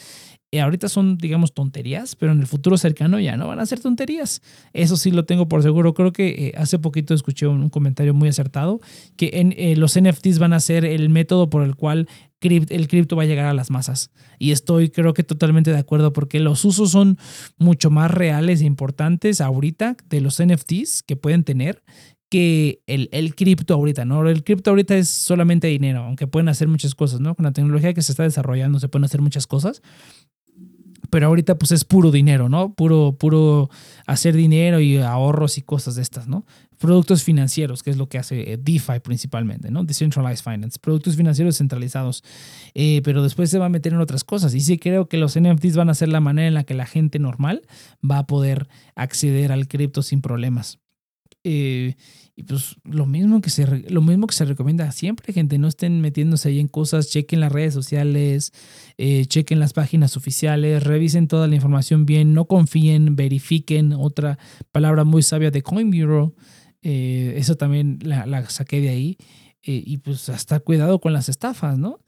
[0.56, 4.40] ahorita son, digamos, tonterías, pero en el futuro cercano ya no van a ser tonterías.
[4.72, 5.92] Eso sí lo tengo por seguro.
[5.92, 8.80] Creo que eh, hace poquito escuché un, comentario muy acertado,
[9.16, 12.08] que eh, los NFTs van a ser el método por el cual
[12.40, 14.10] el cripto va a llegar a las masas.
[14.38, 17.18] Y estoy creo que totalmente de acuerdo porque los usos son
[17.58, 21.82] mucho más reales e importantes ahorita de los NFTs que pueden tener
[22.30, 24.28] que el, el cripto ahorita, ¿no?
[24.28, 27.34] El cripto ahorita es solamente dinero, aunque pueden hacer muchas cosas, ¿no?
[27.34, 29.82] Con la tecnología que se está desarrollando se pueden hacer muchas cosas,
[31.10, 32.74] pero ahorita pues es puro dinero, ¿no?
[32.74, 33.70] Puro, puro
[34.06, 36.44] hacer dinero y ahorros y cosas de estas, ¿no?
[36.78, 39.84] Productos financieros, que es lo que hace eh, DeFi principalmente, ¿no?
[39.84, 42.22] Decentralized Finance, productos financieros centralizados.
[42.74, 44.54] Eh, pero después se va a meter en otras cosas.
[44.54, 46.86] Y sí creo que los NFTs van a ser la manera en la que la
[46.86, 47.62] gente normal
[48.08, 50.78] va a poder acceder al cripto sin problemas.
[51.44, 51.94] Eh,
[52.38, 56.00] y pues lo mismo, que se, lo mismo que se recomienda siempre, gente, no estén
[56.00, 58.52] metiéndose ahí en cosas, chequen las redes sociales,
[58.96, 64.38] eh, chequen las páginas oficiales, revisen toda la información bien, no confíen, verifiquen, otra
[64.70, 66.36] palabra muy sabia de CoinBureau,
[66.82, 69.16] eh, eso también la, saqué de ahí,
[69.64, 71.98] eh, y pues hasta cuidado con las estafas, ¿no?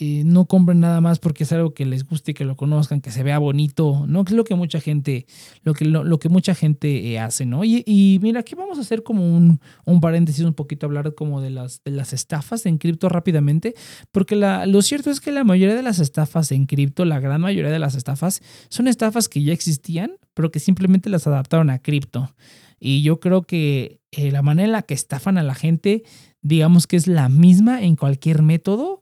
[0.00, 3.22] No compren nada más porque es algo que les guste, que lo conozcan, que se
[3.22, 4.22] vea bonito, ¿no?
[4.26, 5.26] Es lo que mucha gente,
[5.62, 7.62] lo que, lo, que mucha gente eh, hace, ¿no?
[7.62, 11.40] Y, y, mira, aquí vamos a hacer como un, un, paréntesis, un poquito hablar como
[11.40, 13.74] de las, de las estafas en cripto rápidamente,
[14.10, 17.42] porque la, lo cierto es que la mayoría de las estafas en cripto, la gran
[17.42, 18.40] mayoría de las estafas,
[18.70, 22.34] son estafas que ya existían, pero que simplemente las adaptaron a cripto.
[22.80, 26.02] Y yo creo que eh, la manera en la que estafan a la gente,
[26.40, 29.01] digamos que es la misma en cualquier método,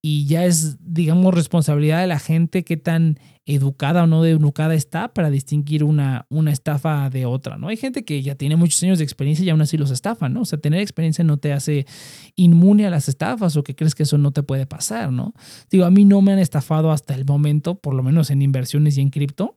[0.00, 5.12] y ya es, digamos, responsabilidad de la gente qué tan educada o no educada está
[5.12, 7.68] para distinguir una, una estafa de otra, ¿no?
[7.68, 10.42] Hay gente que ya tiene muchos años de experiencia y aún así los estafan, ¿no?
[10.42, 11.86] O sea, tener experiencia no te hace
[12.36, 15.32] inmune a las estafas o que crees que eso no te puede pasar, ¿no?
[15.70, 18.98] Digo, a mí no me han estafado hasta el momento, por lo menos en inversiones
[18.98, 19.56] y en cripto,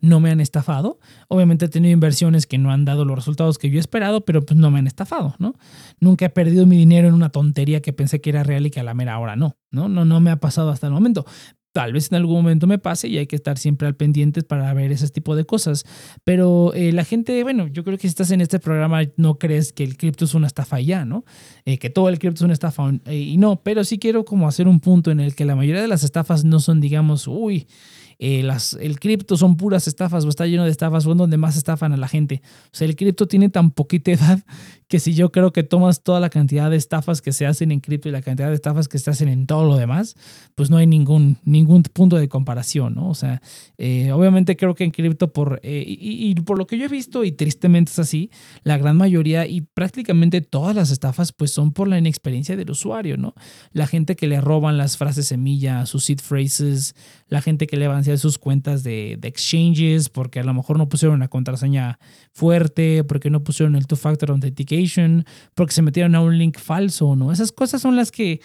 [0.00, 0.98] no me han estafado.
[1.28, 4.44] Obviamente he tenido inversiones que no han dado los resultados que yo he esperado, pero
[4.44, 5.54] pues no me han estafado, ¿no?
[6.00, 8.80] Nunca he perdido mi dinero en una tontería que pensé que era real y que
[8.80, 9.88] a la mera hora no, ¿no?
[9.88, 11.26] No, no me ha pasado hasta el momento.
[11.72, 14.72] Tal vez en algún momento me pase y hay que estar siempre al pendiente para
[14.72, 15.84] ver ese tipo de cosas.
[16.24, 19.74] Pero eh, la gente, bueno, yo creo que si estás en este programa no crees
[19.74, 21.26] que el cripto es una estafa ya, ¿no?
[21.66, 24.68] Eh, que todo el cripto es una estafa y no, pero sí quiero como hacer
[24.68, 27.66] un punto en el que la mayoría de las estafas no son, digamos, uy,
[28.18, 31.56] eh, las, el cripto son puras estafas o está lleno de estafas, son donde más
[31.56, 32.42] estafan a la gente.
[32.66, 34.44] O sea, el cripto tiene tan poquita edad
[34.88, 37.80] que si yo creo que tomas toda la cantidad de estafas que se hacen en
[37.80, 40.14] cripto y la cantidad de estafas que se hacen en todo lo demás,
[40.54, 43.08] pues no hay ningún, ningún punto de comparación, ¿no?
[43.08, 43.42] O sea,
[43.78, 47.24] eh, obviamente creo que en cripto, por, eh, y, por lo que yo he visto,
[47.24, 48.30] y tristemente es así,
[48.62, 53.16] la gran mayoría y prácticamente todas las estafas, pues son por la inexperiencia del usuario,
[53.16, 53.34] ¿no?
[53.72, 56.94] La gente que le roban las frases semilla, sus seed phrases,
[57.28, 60.78] la gente que le van a sus cuentas de, de exchanges, porque a lo mejor
[60.78, 61.98] no pusieron una contraseña
[62.32, 67.32] fuerte, porque no pusieron el two-factor authentication porque se metieron a un link falso, ¿no?
[67.32, 68.40] Esas cosas son las que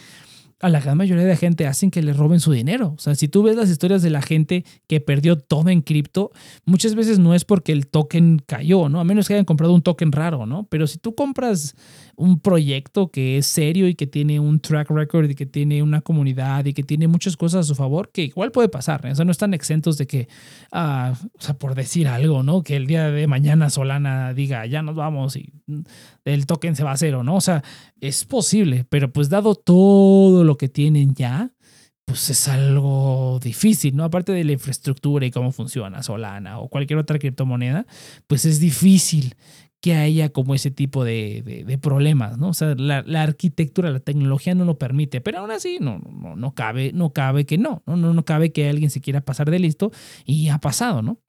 [0.62, 2.94] a la gran mayoría de gente hacen que le roben su dinero.
[2.98, 6.32] O sea, si tú ves las historias de la gente que perdió todo en cripto,
[6.66, 9.00] muchas veces no es porque el token cayó, ¿no?
[9.00, 10.68] A menos que hayan comprado un token raro, ¿no?
[10.70, 11.76] Pero si tú compras
[12.16, 16.02] un proyecto que es serio y que tiene un track record y que tiene una
[16.02, 19.12] comunidad y que tiene muchas cosas a su favor, que igual puede pasar, ¿eh?
[19.12, 20.28] o sea, no están exentos de que,
[20.72, 22.64] ah, o sea, por decir algo, ¿no?
[22.64, 25.52] Que el día de mañana Solana diga, ya nos vamos y
[26.26, 27.36] el token se va a cero, ¿no?
[27.36, 27.64] O sea,
[28.02, 31.54] es posible, pero pues dado todo lo que tienen ya,
[32.06, 34.04] pues es algo difícil, ¿no?
[34.04, 37.86] Aparte de la infraestructura y cómo funciona Solana o cualquier otra criptomoneda,
[38.28, 39.36] pues es difícil
[39.82, 42.50] que haya como ese tipo de, problemas, ¿no?
[42.50, 46.54] O sea, la, arquitectura, la tecnología no lo permite, pero aún así no, no, no
[46.54, 49.60] cabe, no cabe que no, no, no, no cabe que alguien se quiera pasar de
[49.60, 49.92] listo
[50.26, 51.20] y ha pasado, ¿no?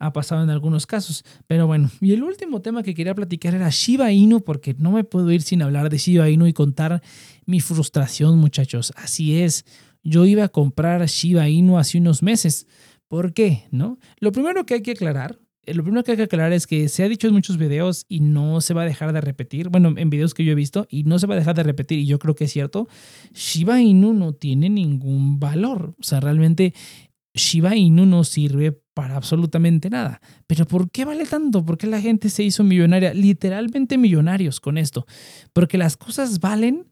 [0.00, 1.24] Ha pasado en algunos casos.
[1.46, 5.04] Pero bueno, y el último tema que quería platicar era Shiba Inu, porque no me
[5.04, 7.00] puedo ir sin hablar de Shiba Inu y contar
[7.46, 8.92] mi frustración, muchachos.
[8.96, 9.64] Así es,
[10.02, 12.66] yo iba a comprar Shiba Inu hace unos meses.
[13.06, 13.68] ¿Por qué?
[13.70, 13.98] ¿No?
[14.18, 16.88] Lo primero que hay que aclarar eh, lo primero que hay que aclarar es que
[16.88, 19.94] se ha dicho en muchos videos y no se va a dejar de repetir, bueno,
[19.96, 22.06] en videos que yo he visto, y no se va a dejar de repetir, y
[22.06, 22.88] yo creo que es cierto,
[23.34, 25.94] Shiba Inu no tiene ningún valor.
[25.98, 26.74] O sea, realmente
[27.34, 30.20] Shiba Inu no sirve para absolutamente nada.
[30.46, 31.64] Pero ¿por qué vale tanto?
[31.64, 33.14] ¿Por qué la gente se hizo millonaria?
[33.14, 35.06] Literalmente millonarios con esto.
[35.54, 36.86] Porque las cosas valen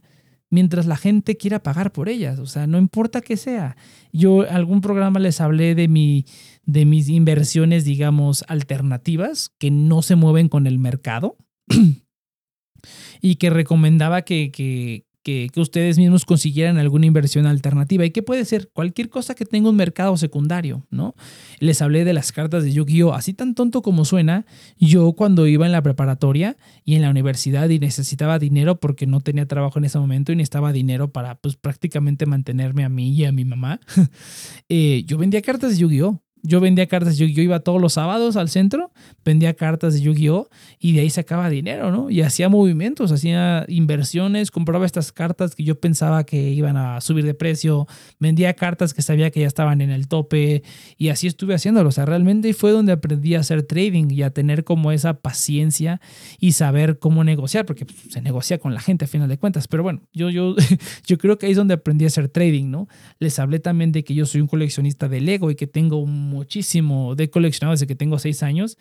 [0.49, 2.39] mientras la gente quiera pagar por ellas.
[2.39, 3.77] O sea, no importa que sea.
[4.11, 6.25] Yo algún programa les hablé de mi
[6.65, 11.37] de mis inversiones, digamos, alternativas que no se mueven con el mercado
[13.21, 18.05] y que recomendaba que, que, que, ustedes mismos consiguieran alguna inversión alternativa.
[18.05, 18.70] ¿Y qué puede ser?
[18.72, 21.14] Cualquier cosa que tenga un mercado secundario, ¿no?
[21.59, 23.12] Les hablé de las cartas de Yu-Gi-Oh!
[23.12, 24.47] Así tan tonto como suena,
[24.79, 29.20] yo cuando iba en la preparatoria y en la universidad y necesitaba dinero porque no
[29.20, 33.24] tenía trabajo en ese momento y necesitaba dinero para pues prácticamente mantenerme a mí y
[33.26, 33.81] a mi mamá,
[34.70, 36.22] eh, yo vendía cartas de Yu-Gi-Oh!
[36.43, 38.93] Yo vendía cartas, yo, yo iba todos los sábados al centro,
[39.24, 40.49] vendía cartas de Yu-Gi-Oh!
[40.78, 42.11] y de ahí sacaba dinero, ¿no?
[42.11, 47.24] Y hacía movimientos, hacía inversiones, compraba estas cartas que yo pensaba que iban a subir
[47.24, 47.86] de precio,
[48.18, 50.62] vendía cartas que sabía que ya estaban en el tope
[50.97, 51.89] y así estuve haciéndolo.
[51.89, 56.01] O sea, realmente fue donde aprendí a hacer trading y a tener como esa paciencia
[56.39, 59.68] y saber cómo negociar, porque pues, se negocia con la gente a final de cuentas.
[59.68, 60.55] Pero bueno, yo, yo,
[61.07, 62.89] yo creo que ahí es donde aprendí a hacer trading, ¿no?
[63.18, 66.28] Les hablé también de que yo soy un coleccionista de Lego y que tengo un
[66.29, 68.79] muchísimo de coleccionado desde que tengo seis años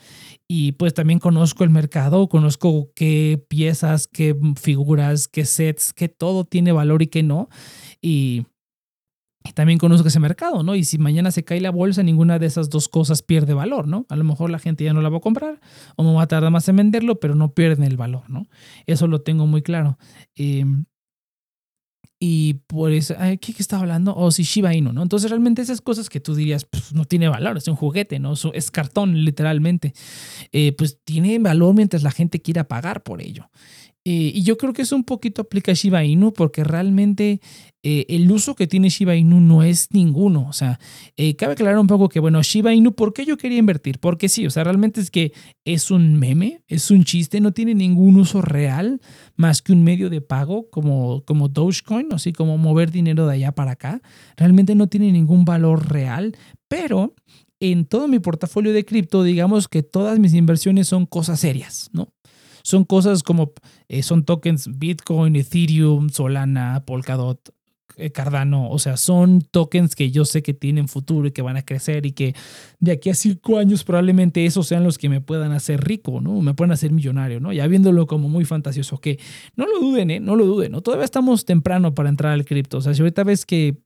[0.47, 6.45] y pues también conozco el mercado, conozco qué piezas, qué figuras, qué sets, qué todo
[6.45, 7.49] tiene valor y qué no.
[8.01, 8.45] Y,
[9.53, 10.75] también conozco ese mercado, ¿no?
[10.75, 14.05] Y si mañana se cae la bolsa, ninguna de esas dos cosas pierde valor, ¿no?
[14.09, 15.61] A lo mejor la gente ya no la va a comprar
[15.95, 18.47] o me va a tardar más en venderlo, pero no pierden el valor, ¿no?
[18.87, 19.97] Eso lo tengo muy claro.
[20.35, 20.65] Eh,
[22.19, 24.15] y por eso, ¿qué, qué estaba hablando?
[24.15, 25.03] O si Shiba Inu, ¿no?
[25.03, 28.33] Entonces realmente esas cosas que tú dirías, pues no tiene valor, es un juguete, ¿no?
[28.53, 29.93] Es cartón, literalmente.
[30.51, 33.49] Eh, pues tiene valor mientras la gente quiera pagar por ello.
[34.09, 37.41] Eh, y yo creo que eso un poquito aplica a Shiba Inu porque realmente
[37.83, 40.47] eh, el uso que tiene Shiba Inu no es ninguno.
[40.47, 40.79] O sea,
[41.17, 43.99] eh, cabe aclarar un poco que, bueno, Shiba Inu, ¿por qué yo quería invertir?
[43.99, 45.33] Porque sí, o sea, realmente es que
[45.65, 49.01] es un meme, es un chiste, no tiene ningún uso real
[49.35, 53.51] más que un medio de pago como, como Dogecoin, así como mover dinero de allá
[53.51, 54.01] para acá.
[54.37, 56.33] Realmente no tiene ningún valor real,
[56.69, 57.13] pero
[57.59, 62.13] en todo mi portafolio de cripto, digamos que todas mis inversiones son cosas serias, ¿no?
[62.67, 63.53] Son cosas como,
[63.87, 67.39] eh, son tokens Bitcoin, Ethereum, Solana, Polkadot,
[67.95, 68.69] eh, Cardano.
[68.69, 72.05] O sea, son tokens que yo sé que tienen futuro y que van a crecer
[72.05, 72.35] y que
[72.81, 76.41] de aquí a cinco años probablemente esos sean los que me puedan hacer rico, ¿no?
[76.41, 77.53] Me puedan hacer millonario, ¿no?
[77.53, 78.97] Ya viéndolo como muy fantasioso.
[78.97, 79.17] Que
[79.55, 80.19] no lo duden, ¿eh?
[80.19, 80.81] No lo duden, ¿no?
[80.81, 82.79] Todavía estamos temprano para entrar al cripto.
[82.79, 83.77] O sea, si ahorita ves que,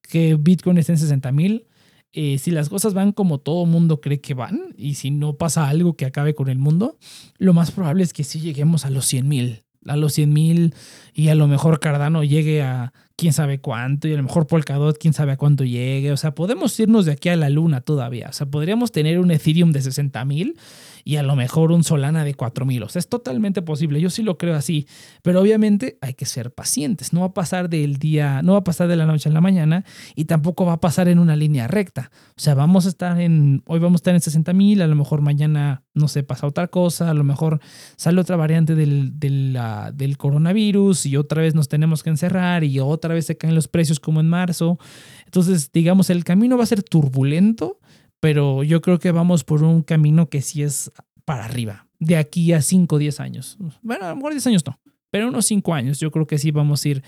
[0.00, 1.66] que Bitcoin está en 60 mil,
[2.12, 5.68] eh, si las cosas van como todo mundo cree que van y si no pasa
[5.68, 6.98] algo que acabe con el mundo,
[7.38, 10.74] lo más probable es que sí lleguemos a los 100 mil, a los 100 mil
[11.14, 14.96] y a lo mejor Cardano llegue a quién sabe cuánto, y a lo mejor Polkadot,
[14.98, 16.10] quién sabe a cuánto llegue.
[16.10, 18.28] O sea, podemos irnos de aquí a la luna todavía.
[18.30, 20.56] O sea, podríamos tener un Ethereum de 60 mil
[21.04, 22.82] y a lo mejor un Solana de 4000.
[22.82, 24.00] O sea, es totalmente posible.
[24.00, 24.86] Yo sí lo creo así.
[25.22, 27.12] Pero obviamente hay que ser pacientes.
[27.12, 29.40] No va a pasar del día, no va a pasar de la noche a la
[29.40, 29.84] mañana
[30.14, 32.10] y tampoco va a pasar en una línea recta.
[32.36, 34.96] O sea, vamos a estar en, hoy vamos a estar en 60 mil, a lo
[34.96, 37.60] mejor mañana, no sé, pasa otra cosa, a lo mejor
[37.96, 39.58] sale otra variante del, del,
[39.94, 43.68] del coronavirus y otra vez nos tenemos que encerrar y otra vez se caen los
[43.68, 44.78] precios como en marzo.
[45.24, 47.78] Entonces, digamos, el camino va a ser turbulento
[48.20, 50.92] pero yo creo que vamos por un camino que sí es
[51.24, 53.58] para arriba, de aquí a 5 o 10 años.
[53.82, 54.78] Bueno, a lo mejor 10 años no,
[55.10, 57.02] pero unos 5 años yo creo que sí vamos a ir,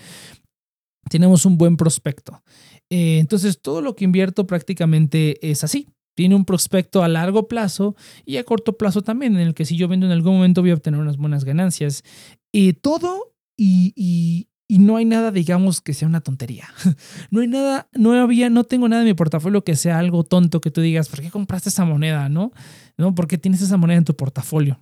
[1.09, 2.41] tenemos un buen prospecto.
[2.89, 5.87] Eh, entonces, todo lo que invierto prácticamente es así.
[6.15, 9.77] Tiene un prospecto a largo plazo y a corto plazo también, en el que si
[9.77, 12.03] yo vendo en algún momento voy a obtener unas buenas ganancias.
[12.51, 14.47] Y todo y
[14.79, 16.67] no hay nada, digamos, que sea una tontería.
[17.31, 20.61] No hay nada, no había, no tengo nada en mi portafolio que sea algo tonto
[20.61, 22.29] que tú digas, ¿por qué compraste esa moneda?
[22.29, 22.51] ¿No?
[22.97, 23.15] ¿No?
[23.15, 24.79] ¿Por qué tienes esa moneda en tu portafolio?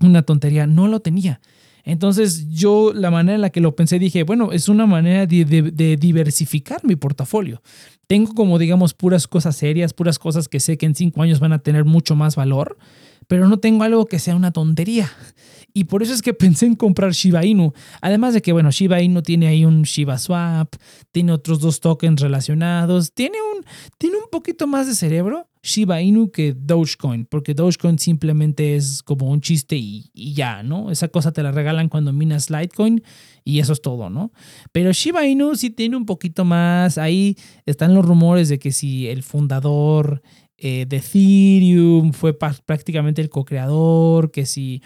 [0.00, 1.40] Una tontería, no lo tenía.
[1.88, 5.96] Entonces yo la manera en la que lo pensé dije, bueno, es una manera de,
[5.98, 7.62] diversificar mi portafolio.
[8.06, 11.54] Tengo como digamos puras cosas serias, puras cosas que sé que en cinco años van
[11.54, 12.76] a tener mucho más valor,
[13.28, 15.08] pero no tengo algo que sea una tontería.
[15.72, 17.72] Y por eso es que pensé en comprar Shiba Inu.
[18.00, 20.74] Además de que, bueno, Shiba Inu tiene ahí un Shiba Swap,
[21.12, 23.64] tiene otros dos tokens relacionados, tiene un,
[23.96, 29.30] tiene un poquito más de cerebro Shiba Inu que Dogecoin, porque Dogecoin simplemente es como
[29.30, 30.90] un chiste y, y, ya, ¿no?
[30.90, 33.02] Esa cosa te la regalan cuando minas Litecoin
[33.44, 34.32] y eso es todo, ¿no?
[34.72, 39.08] Pero Shiba Inu sí tiene un poquito más, ahí están los rumores de que si
[39.08, 40.22] el fundador
[40.58, 44.82] eh, de Ethereum fue prácticamente el co-creador, que si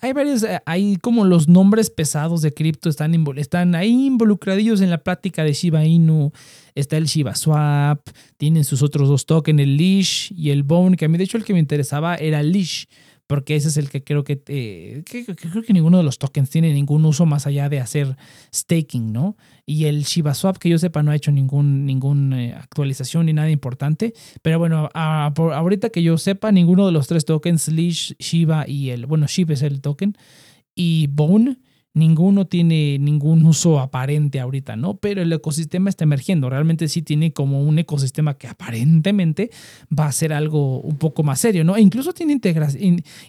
[0.00, 4.90] hay varios, eh, hay como los nombres pesados de cripto están, están ahí involucradillos en
[4.90, 6.30] la plática de Shiba Inu.
[6.74, 8.00] Está el Shiba Swap,
[8.36, 11.38] tienen sus otros dos tokens, el Leash y el Bone, que a mí de hecho
[11.38, 12.84] el que me interesaba era Leash
[13.26, 16.72] porque ese es el que creo que, eh, creo que ninguno de los tokens tiene
[16.74, 18.16] ningún uso más allá de hacer
[18.54, 19.36] staking, ¿no?
[19.64, 23.32] Y el Shiba Swap, que yo sepa, no ha hecho ningún, ninguna eh, actualización ni
[23.32, 24.12] nada importante.
[24.42, 29.06] Pero bueno, ahorita que yo sepa, ninguno de los tres tokens, Leash, Shiba y el,
[29.06, 30.16] bueno, Shiba es el token,
[30.74, 31.58] y Bone,
[31.94, 34.96] ninguno tiene ningún uso aparente ahorita, ¿no?
[34.96, 36.50] Pero el ecosistema está emergiendo.
[36.50, 39.50] Realmente sí tiene como un ecosistema que aparentemente
[39.96, 41.76] va a ser algo un poco más serio, ¿no?
[41.76, 42.68] E incluso tiene integra,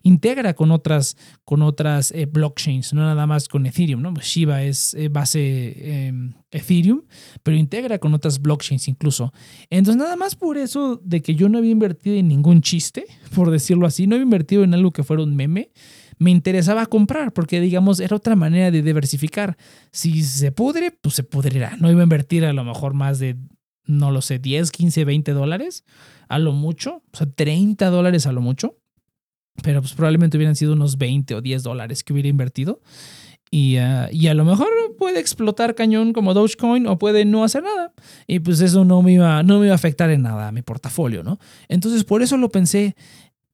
[0.01, 4.13] integra con otras, con otras eh, blockchains, no nada más con Ethereum, ¿no?
[4.13, 7.03] Pues Shiba es eh, base em, Ethereum,
[7.43, 9.31] pero integra con otras blockchains incluso.
[9.69, 13.05] Entonces, nada más por eso de que yo no había invertido en ningún chiste,
[13.35, 15.69] por decirlo así, no había invertido en algo que fuera un meme
[16.17, 19.57] me interesaba comprar porque, digamos, era otra manera de diversificar.
[19.91, 21.75] Si se pudre, pues se pudrirá.
[21.79, 23.37] No iba a invertir a lo mejor más de,
[23.85, 25.83] no lo sé, 10, 15, 20 dólares
[26.27, 28.77] a lo mucho, o sea, 30 dólares a lo mucho,
[29.61, 32.81] pero pues probablemente hubieran sido unos 20 o 10 dólares que hubiera invertido.
[33.51, 37.63] Y, ah, y, a lo mejor puede explotar cañón como Dogecoin o puede no hacer
[37.63, 37.93] nada.
[38.27, 40.61] Y pues eso no me iba, no me iba a afectar en nada a mi
[40.61, 41.39] portafolio, ¿no?
[41.69, 42.95] Entonces por eso lo pensé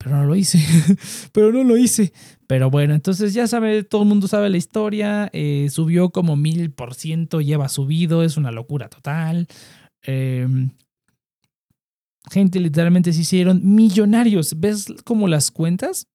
[0.01, 0.59] pero no lo hice.
[1.31, 2.11] pero no lo hice.
[2.47, 5.29] Pero bueno, entonces ya sabe, todo el mundo sabe la historia.
[5.31, 9.47] Eh, subió como mil por ciento, lleva subido, es una locura total.
[10.03, 10.71] Em,
[12.31, 14.59] gente literalmente se hicieron millonarios.
[14.59, 16.07] ¿Ves como las cuentas?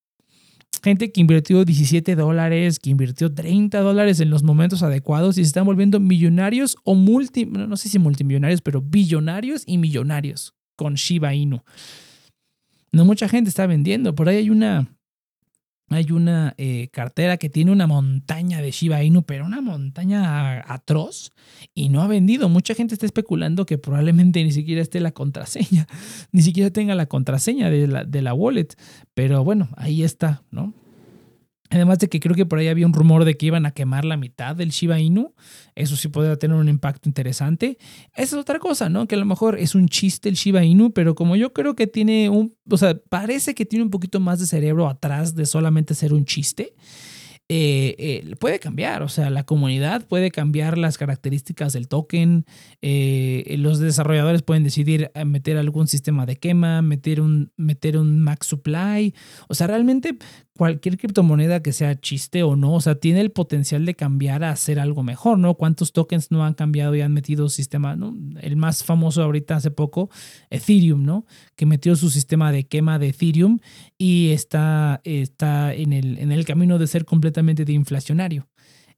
[0.82, 5.49] Gente que invirtió 17 dólares, que invirtió 30 dólares en los momentos adecuados y se
[5.49, 11.34] están volviendo millonarios o multi, no sé si multimillonarios, pero billonarios y millonarios con Shiba
[11.34, 11.62] Inu.
[12.93, 14.14] No mucha gente está vendiendo.
[14.14, 14.97] Por ahí hay una,
[15.89, 21.32] hay una eh, cartera que tiene una montaña de Shiba Inu, pero una montaña atroz
[21.74, 22.49] y no ha vendido.
[22.49, 25.87] Mucha gente está especulando que probablemente ni siquiera esté la contraseña,
[26.32, 28.68] ni siquiera tenga la contraseña de la, de la wallet.
[29.14, 30.74] Pero bueno, ahí está, ¿no?
[31.70, 34.04] Además de que creo que por ahí había un rumor de que iban a quemar
[34.04, 35.34] la mitad del Shiba Inu.
[35.74, 37.78] Eso sí podría tener un impacto interesante.
[38.14, 39.06] Esa es otra cosa, ¿no?
[39.06, 41.86] Que a lo mejor es un chiste el Shiba Inu, pero como yo creo que
[41.86, 45.94] tiene un, o sea, parece que tiene un poquito más de cerebro atrás de solamente
[45.94, 46.74] ser un chiste.
[47.49, 52.44] Eh, eh, puede cambiar, o sea, la comunidad puede cambiar las características del token,
[52.82, 58.49] eh, los desarrolladores pueden decidir meter algún sistema de quema, meter un, meter un max
[58.49, 59.14] supply,
[59.47, 60.18] o sea, realmente
[60.57, 64.51] cualquier criptomoneda que sea chiste o no, o sea, tiene el potencial de cambiar a
[64.51, 65.55] hacer algo mejor, ¿no?
[65.55, 68.16] ¿Cuántos tokens no han cambiado y han metido sistema, ¿no?
[68.40, 70.11] El más famoso ahorita hace poco,
[70.51, 71.26] Ethereum, ¿no?
[71.55, 73.59] Que metió su sistema de quema de Ethereum
[73.99, 78.49] y está, está en, el, en el camino de ser completamente de inflacionario.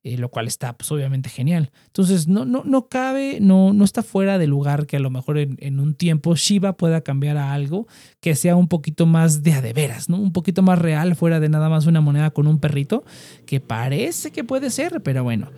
[0.05, 1.73] eh, lo cual está pues, obviamente genial.
[1.87, 5.39] Entonces, no, no, no cabe, no, no está fuera de lugar que a lo mejor
[5.39, 7.89] en, un tiempo Shiba pueda cambiar a algo
[8.21, 10.17] que sea un poquito más de a de veras, ¿no?
[10.19, 13.05] Un poquito más real, fuera de nada más una moneda con un perrito,
[13.45, 15.51] que parece que puede ser, pero bueno.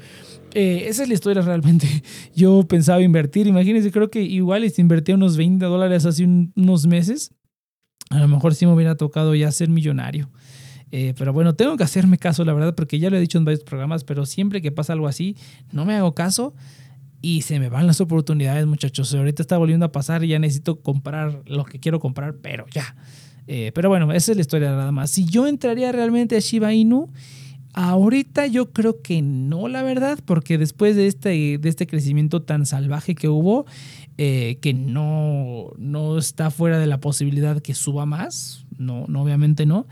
[0.55, 1.87] Eh, esa es la historia realmente.
[2.35, 7.35] Yo pensaba invertir, imagínense, creo que igual si invertía unos 20 dólares hace unos meses,
[8.09, 10.31] a lo mejor sí me hubiera tocado ya ser millonario.
[10.93, 13.45] Eh, pero bueno, tengo que hacerme caso, la verdad, porque ya lo he dicho en
[13.45, 15.37] varios programas, pero siempre que pasa algo así,
[15.73, 16.55] no me hago caso
[17.23, 19.15] y se me van las oportunidades, muchachos.
[19.15, 22.97] Ahorita está volviendo a pasar y ya necesito comprar lo que quiero comprar, pero ya.
[23.47, 25.11] Eh, pero bueno, esa es la historia nada más.
[25.11, 27.09] Si yo entraría realmente a Shiba Inu,
[27.73, 32.67] ahorita yo creo que no, la verdad, porque después de este, de este crecimiento tan
[32.67, 33.67] salvaje que hubo,
[34.19, 39.67] eh, que no, no está fuera de la posibilidad que suba más, no, no obviamente
[39.67, 39.87] no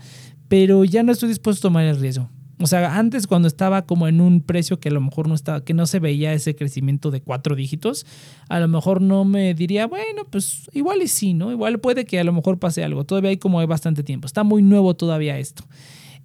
[0.49, 2.29] pero ya no estoy dispuesto a tomar el riesgo.
[2.61, 5.63] O sea, antes cuando estaba como en un precio que a lo mejor no estaba,
[5.63, 8.05] que no se veía ese crecimiento de cuatro dígitos,
[8.49, 11.53] a lo mejor no me diría, bueno, pues igual y sí, ¿no?
[11.53, 13.05] Igual puede que a lo mejor pase algo.
[13.05, 14.25] Todavía hay como hay bastante tiempo.
[14.25, 15.63] Está muy nuevo todavía esto.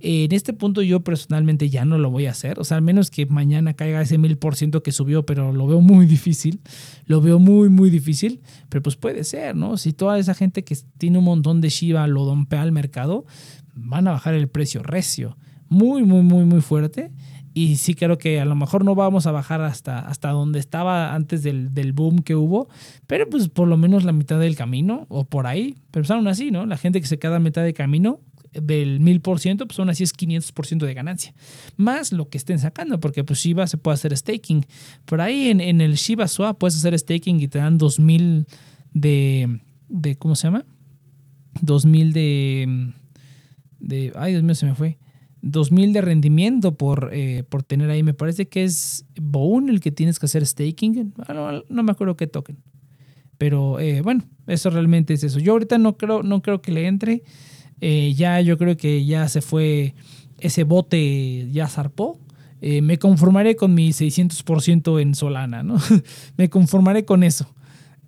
[0.06, 2.60] En este punto yo personalmente ya no lo voy a hacer.
[2.60, 5.66] O sea, al menos que mañana caiga ese mil por ciento que subió, pero lo
[5.66, 6.60] veo muy difícil.
[7.06, 8.42] Lo veo muy, muy difícil.
[8.68, 9.78] Pero pues puede ser, ¿no?
[9.78, 13.24] Si toda esa gente que tiene un montón de Shiba lo dompea al mercado,
[13.74, 15.38] van a bajar el precio recio,
[15.70, 17.10] muy, muy, muy, muy fuerte.
[17.54, 21.14] Y sí creo que a lo mejor no vamos a bajar hasta, hasta donde estaba
[21.14, 22.68] antes del, del, boom que hubo,
[23.06, 25.76] pero pues por lo menos la mitad del camino o por ahí.
[25.92, 26.66] Pero pues aún así, ¿no?
[26.66, 28.20] La gente que se queda a mitad de camino
[28.62, 31.34] del 1000%, pues aún así es 500% de ganancia.
[31.76, 34.66] Más lo que estén sacando, porque pues Shiba se puede hacer staking.
[35.04, 38.46] Por ahí en, en el Shiba Swap puedes hacer staking y te dan 2000
[38.92, 40.64] de, de ¿cómo se llama?
[41.60, 42.92] 2000 de
[43.84, 44.98] de, ay Dios mío, se me fue,
[45.42, 48.02] 2000 de rendimiento por, eh, por tener ahí.
[48.02, 51.14] Me parece que es Bone el que tienes que hacer staking.
[51.28, 52.58] Ah, no, me acuerdo qué token.
[53.36, 55.38] Pero eh, bueno, eso realmente es eso.
[55.38, 57.22] Yo ahorita no creo, no creo que le entre.
[57.86, 59.94] Eh, ya yo creo que ya se fue,
[60.38, 62.18] ese bote ya zarpó.
[62.60, 65.76] me conformaré con mi 600% en Solana, ¿no?
[66.38, 67.46] me conformaré con eso.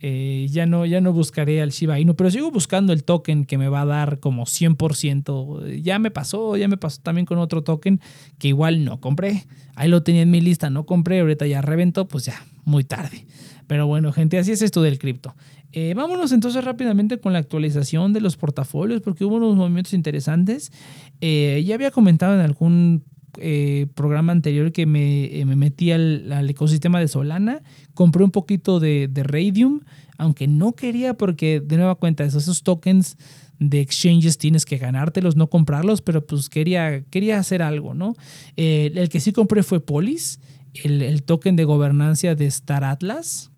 [0.01, 3.57] Eh, ya, no, ya no buscaré al Shiba Inu, pero sigo buscando el token que
[3.57, 5.81] me va a dar como 100%.
[5.83, 8.01] Ya me pasó, ya me pasó también con otro token
[8.39, 9.45] que igual no compré.
[9.75, 13.27] Ahí lo tenía en mi lista, no compré, ahorita ya reventó, pues ya, muy tarde.
[13.67, 15.35] Pero bueno, gente, así es esto del cripto.
[15.73, 20.73] Eh, vámonos entonces rápidamente con la actualización de los portafolios, porque hubo unos movimientos interesantes.
[21.21, 23.05] Eh, ya había comentado en algún
[23.39, 27.63] eh, programa anterior que me, eh, metí al, ecosistema de Solana,
[27.93, 29.81] compré un poquito de, Radium,
[30.17, 33.19] aunque no quería porque de nueva cuenta esos, tokens
[33.59, 38.15] de exchanges tienes que ganártelos, no comprarlos, pero pues quería, quería hacer algo, ¿no?
[38.57, 40.41] El que sí compré fue Polis,
[40.85, 43.51] el, token de gobernancia de Star Atlas.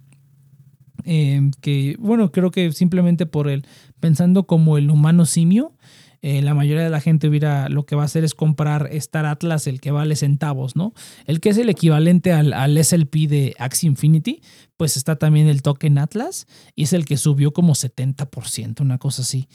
[1.60, 3.66] Que bueno, creo que simplemente por el,
[4.00, 5.72] pensando como el humano simio,
[6.20, 9.24] eh, la mayoría de la gente hubiera, lo que va a hacer es comprar Star
[9.24, 10.92] Atlas, el que vale centavos, ¿no?
[11.26, 14.42] El que es el equivalente al, al SLP de Axie Infinity,
[14.76, 19.22] pues está también el token Atlas y es el que subió como 70%, una cosa
[19.22, 19.48] así.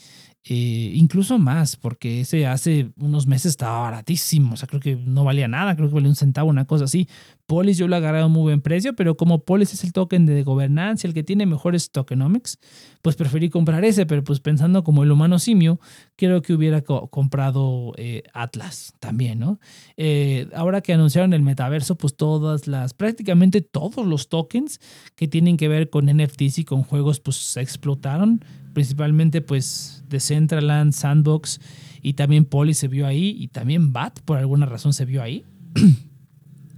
[0.46, 5.24] Eh, incluso más, porque ese hace unos meses estaba baratísimo, o sea, creo que no
[5.24, 7.08] valía nada, creo que valía un centavo, una cosa así.
[7.46, 10.26] Polis yo lo agarré a un muy buen precio, pero como Polis es el token
[10.26, 12.58] de gobernanza, el que tiene mejores tokenomics,
[13.00, 15.80] pues preferí comprar ese, pero pues pensando como el humano simio,
[16.16, 19.58] creo que hubiera comprado eh, Atlas también, ¿no?
[19.96, 24.78] Eh, ahora que anunciaron el metaverso, pues todas las, prácticamente todos los tokens
[25.16, 30.92] que tienen que ver con NFTs y con juegos, pues se explotaron principalmente pues Decentraland,
[30.92, 31.60] Sandbox
[32.02, 35.44] y también Poly se vio ahí y también BAT por alguna razón se vio ahí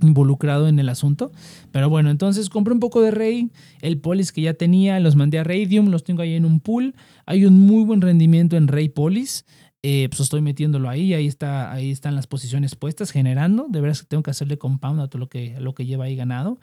[0.00, 1.32] involucrado en el asunto.
[1.72, 5.38] Pero bueno, entonces compré un poco de Rey, el Polis que ya tenía, los mandé
[5.38, 6.94] a Radium, los tengo ahí en un pool.
[7.24, 9.44] Hay un muy buen rendimiento en Rey Polis.
[9.88, 13.68] Eh, pues estoy metiéndolo ahí, ahí, está, ahí están las posiciones puestas, generando.
[13.68, 16.16] De verdad que tengo que hacerle compound a todo lo que, lo que lleva ahí
[16.16, 16.58] ganado.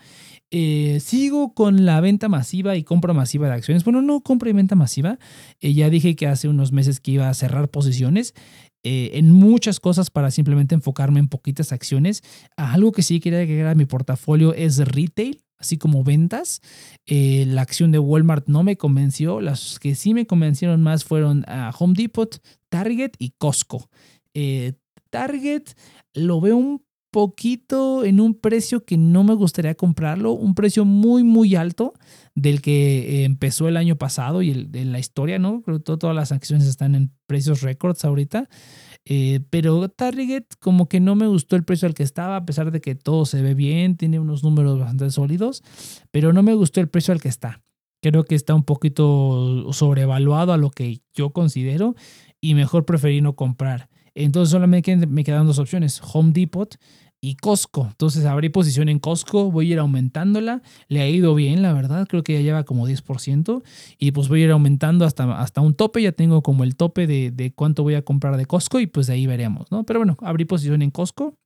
[0.51, 3.85] Eh, sigo con la venta masiva y compra masiva de acciones.
[3.85, 5.19] Bueno, no compra y venta masiva.
[5.61, 8.33] Eh, ya dije que hace unos meses que iba a cerrar posiciones.
[8.85, 12.21] en muchas cosas para simplemente enfocarme en poquitas acciones.
[12.57, 16.61] Algo que sí quería agregar a mi portafolio es retail así como ventas.
[17.05, 19.39] Eh, la acción de Walmart no me convenció.
[19.39, 23.89] Las que sí me convencieron más fueron a Home Depot, Target y Costco.
[24.33, 24.73] Eh,
[25.09, 25.63] Target
[26.13, 31.23] lo veo un poquito en un precio que no me gustaría comprarlo, un precio muy
[31.23, 31.93] muy alto
[32.33, 35.61] del que eh, empezó el año pasado y el, de la historia, ¿no?
[35.61, 38.49] Creo que todas las acciones están en precios récords ahorita.
[39.05, 42.71] Eh, pero Target como que no me gustó el precio al que estaba, a pesar
[42.71, 45.63] de que todo se ve bien, tiene unos números bastante sólidos,
[46.11, 47.61] pero no me gustó el precio al que está.
[48.01, 51.95] Creo que está un poquito sobrevaluado a lo que yo considero
[52.41, 53.89] y mejor preferí no comprar.
[54.15, 56.77] Entonces solamente me quedan dos opciones, Home Depot
[57.23, 57.87] y Costco.
[57.89, 60.61] Entonces abrí posición en Costco, voy a ir aumentándola.
[60.89, 63.63] Le ha ido bien, la verdad, creo que ya lleva como 10%.
[63.97, 66.01] Y pues voy a ir aumentando hasta, hasta un tope.
[66.01, 69.07] Ya tengo como el tope de, de cuánto voy a comprar de Costco y pues
[69.07, 69.85] de ahí veremos, ¿no?
[69.85, 71.37] Pero bueno, abrí posición en Costco.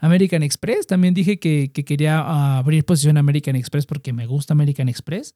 [0.00, 5.34] American Express, también dije que, quería abrir posición American Express porque me gusta American Express.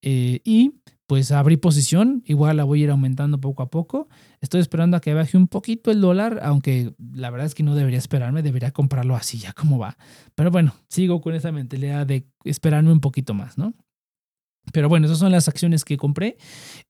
[0.00, 0.72] Eh, y
[1.08, 4.10] pues abrí posición, igual la voy a ir aumentando poco a poco.
[4.42, 7.74] Estoy esperando a que baje un poquito el dólar, aunque la verdad es que no
[7.74, 9.96] debería esperarme, debería comprarlo así ya como va.
[10.34, 13.72] Pero bueno, sigo con esa mentalidad de esperarme un poquito más, ¿no?
[14.70, 16.36] Pero bueno, esas son las acciones que compré.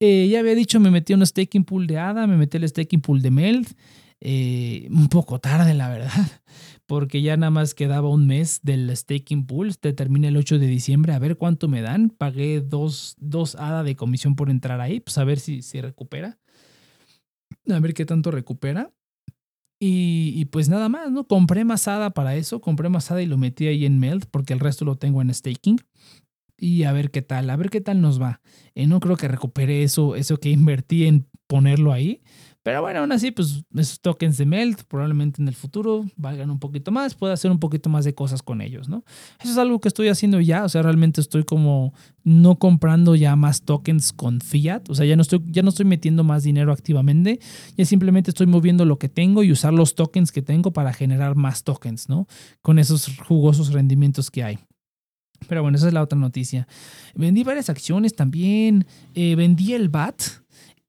[0.01, 2.69] Eh, ya había dicho, me metí en un staking pool de ADA, me metí el
[2.69, 3.69] staking pool de Meld.
[4.21, 6.11] Eh, un poco tarde, la verdad,
[6.87, 9.79] porque ya nada más quedaba un mes del staking pool.
[9.79, 12.11] Te termina el 8 de diciembre, a ver cuánto me dan.
[12.11, 16.39] Pagué dos, dos ADA de comisión por entrar ahí, pues a ver si, si recupera.
[17.71, 18.93] A ver qué tanto recupera.
[19.81, 21.29] Y, y, pues nada más, ¿no?
[21.29, 24.53] Compré más ADA para eso, compré más ADA y lo metí ahí en Meld porque
[24.53, 25.79] el resto lo tengo en staking.
[26.61, 28.41] Y a ver qué tal, a ver qué tal nos va.
[28.75, 32.21] Eh, no creo que recupere eso, eso que invertí en ponerlo ahí.
[32.63, 36.59] Pero bueno, aún así, pues esos tokens de Melt probablemente en el futuro valgan un
[36.59, 39.05] poquito más, pueda hacer un poquito más de cosas con ellos, ¿no?
[39.41, 41.95] Eso es algo que estoy haciendo ya, o sea, realmente estoy como
[42.25, 45.87] no comprando ya más tokens con fiat, o sea, ya no estoy, ya no estoy
[45.87, 47.41] metiendo más dinero activamente,
[47.77, 51.37] ya simplemente estoy moviendo lo que tengo y usar los tokens que tengo para generar
[51.37, 52.27] más tokens, ¿no?
[52.61, 54.59] Con esos jugosos rendimientos que hay.
[55.47, 56.67] Pero bueno, esa es la otra noticia.
[57.15, 58.87] Vendí varias acciones también.
[59.15, 60.23] Eh, vendí el BAT.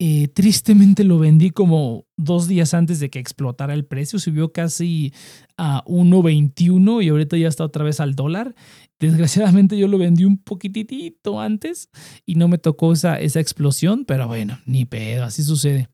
[0.02, 4.18] Eh, tristemente lo vendí como dos días antes de que explotara el precio.
[4.18, 5.14] Subió casi
[5.58, 8.56] a 1.21 y ahorita ya está otra vez al dólar.
[8.97, 11.89] Desgraciadamente yo lo vendí un poquitito antes
[12.26, 15.89] y no me tocó esa, esa explosión, pero bueno, ni pedo, así sucede.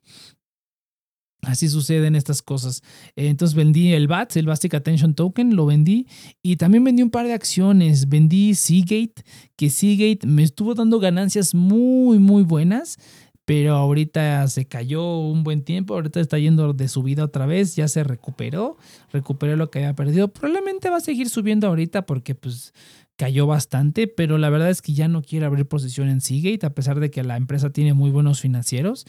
[1.42, 2.82] Así suceden estas cosas.
[3.16, 6.08] Entonces vendí el BATS, el Basic Attention Token, lo vendí
[6.42, 8.10] y también vendí un par de acciones.
[8.10, 9.24] Vendí Seagate,
[9.56, 12.98] que Seagate me estuvo dando ganancias muy, muy buenas
[13.46, 17.88] pero ahorita se cayó un buen tiempo, ahorita está yendo de subida otra vez, ya
[17.88, 18.78] se recuperó,
[19.14, 20.28] recuperó lo que había perdido.
[20.28, 22.74] Probablemente va a seguir subiendo ahorita porque pues
[23.16, 26.74] cayó bastante, pero la verdad es que ya no quiere abrir posición en Seagate a
[26.74, 29.06] pesar de que la empresa tiene muy buenos financieros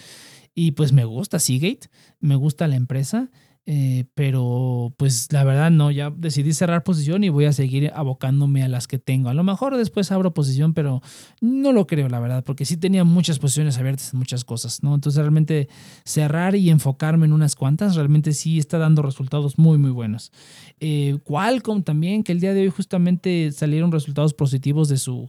[0.55, 1.89] y pues me gusta Seagate,
[2.21, 3.31] me gusta la empresa.
[3.69, 8.63] Eh, pero pues la verdad no, ya decidí cerrar posición y voy a seguir abocándome
[8.63, 9.29] a las que tengo.
[9.29, 11.03] A lo mejor después abro posición, pero
[11.41, 14.95] no lo creo, la verdad, porque sí tenía muchas posiciones abiertas en muchas cosas, ¿no?
[14.95, 15.69] Entonces realmente
[16.05, 20.31] cerrar y enfocarme en unas cuantas, realmente sí está dando resultados muy, muy buenos.
[20.79, 25.29] Eh, Qualcomm también, que el día de hoy justamente salieron resultados positivos de su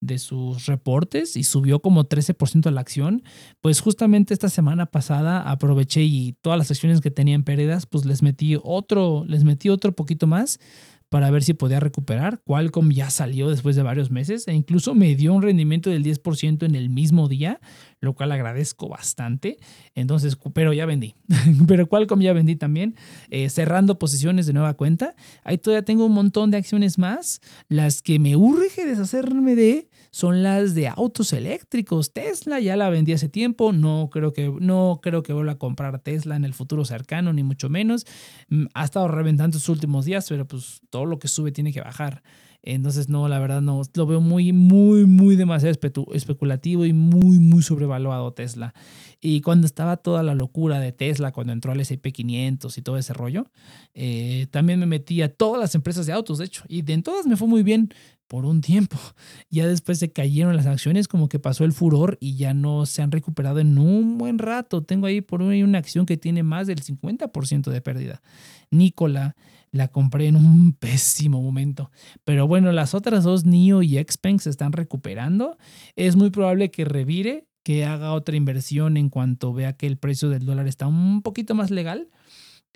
[0.00, 3.22] de sus reportes y subió como 13% la acción,
[3.60, 8.22] pues justamente esta semana pasada aproveché y todas las acciones que tenían pérdidas, pues les
[8.22, 10.60] metí otro, les metí otro poquito más
[11.08, 12.40] para ver si podía recuperar.
[12.44, 16.64] Qualcomm ya salió después de varios meses e incluso me dio un rendimiento del 10%
[16.64, 17.60] en el mismo día,
[18.00, 19.58] lo cual agradezco bastante.
[19.94, 21.14] Entonces, pero ya vendí.
[21.68, 22.96] pero Qualcomm ya vendí también,
[23.30, 25.14] eh, cerrando posiciones de nueva cuenta.
[25.44, 27.40] Ahí todavía tengo un montón de acciones más.
[27.68, 32.14] Las que me urge deshacerme de son las de autos eléctricos.
[32.14, 35.98] Tesla ya la vendí hace tiempo, no creo que, no creo que vuelva a comprar
[35.98, 38.06] Tesla en el futuro cercano, ni mucho menos.
[38.48, 41.82] Mm, ha estado reventando estos últimos días, pero pues todo lo que sube tiene que
[41.82, 42.22] bajar.
[42.62, 45.76] Entonces, no, la verdad no, lo veo muy, muy, muy demasiado
[46.14, 48.74] especulativo y muy, muy sobrevaluado Tesla.
[49.20, 52.96] Y cuando estaba toda la locura de Tesla, cuando entró al S&P 500 y todo
[52.96, 53.50] ese rollo,
[53.94, 57.02] eh, también me metí a todas las empresas de autos, de hecho, y de en
[57.02, 57.92] todas me fue muy bien
[58.28, 58.96] por un tiempo.
[59.48, 63.00] Ya después se cayeron las acciones, como que pasó el furor y ya no se
[63.02, 64.82] han recuperado en un buen rato.
[64.82, 68.22] Tengo ahí por ahí una acción que tiene más del 50% de pérdida.
[68.70, 69.36] Nicola
[69.70, 71.90] la compré en un pésimo momento.
[72.24, 75.56] Pero bueno, las otras dos, NIO y Xpeng, se están recuperando.
[75.94, 80.28] Es muy probable que revire, que haga otra inversión en cuanto vea que el precio
[80.28, 82.08] del dólar está un poquito más legal.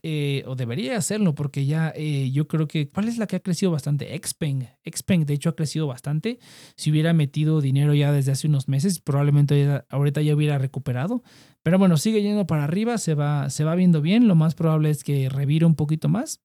[0.02, 3.40] Eh, o debería hacerlo porque ya eh, yo creo que, ¿cuál es la que ha
[3.40, 4.18] crecido bastante?
[4.18, 4.68] Xpeng.
[4.84, 6.38] Xpeng de hecho ha crecido bastante.
[6.76, 11.22] Si hubiera metido dinero ya desde hace unos meses, probablemente ahorita ya hubiera recuperado.
[11.62, 14.26] Pero bueno, sigue yendo para arriba, se va, se va viendo bien.
[14.26, 16.40] Lo más probable es que revire un poquito más,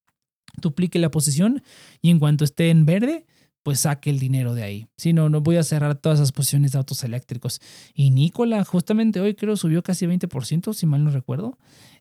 [0.62, 1.64] duplique la posición
[2.02, 3.26] y en cuanto esté en verde,
[3.66, 4.88] pues saque el dinero de ahí.
[4.96, 7.62] Si no, no voy a cerrar todas esas posiciones de autos eléctricos.
[7.96, 11.58] Y Nicola, justamente hoy creo subió casi 20%, si mal no recuerdo.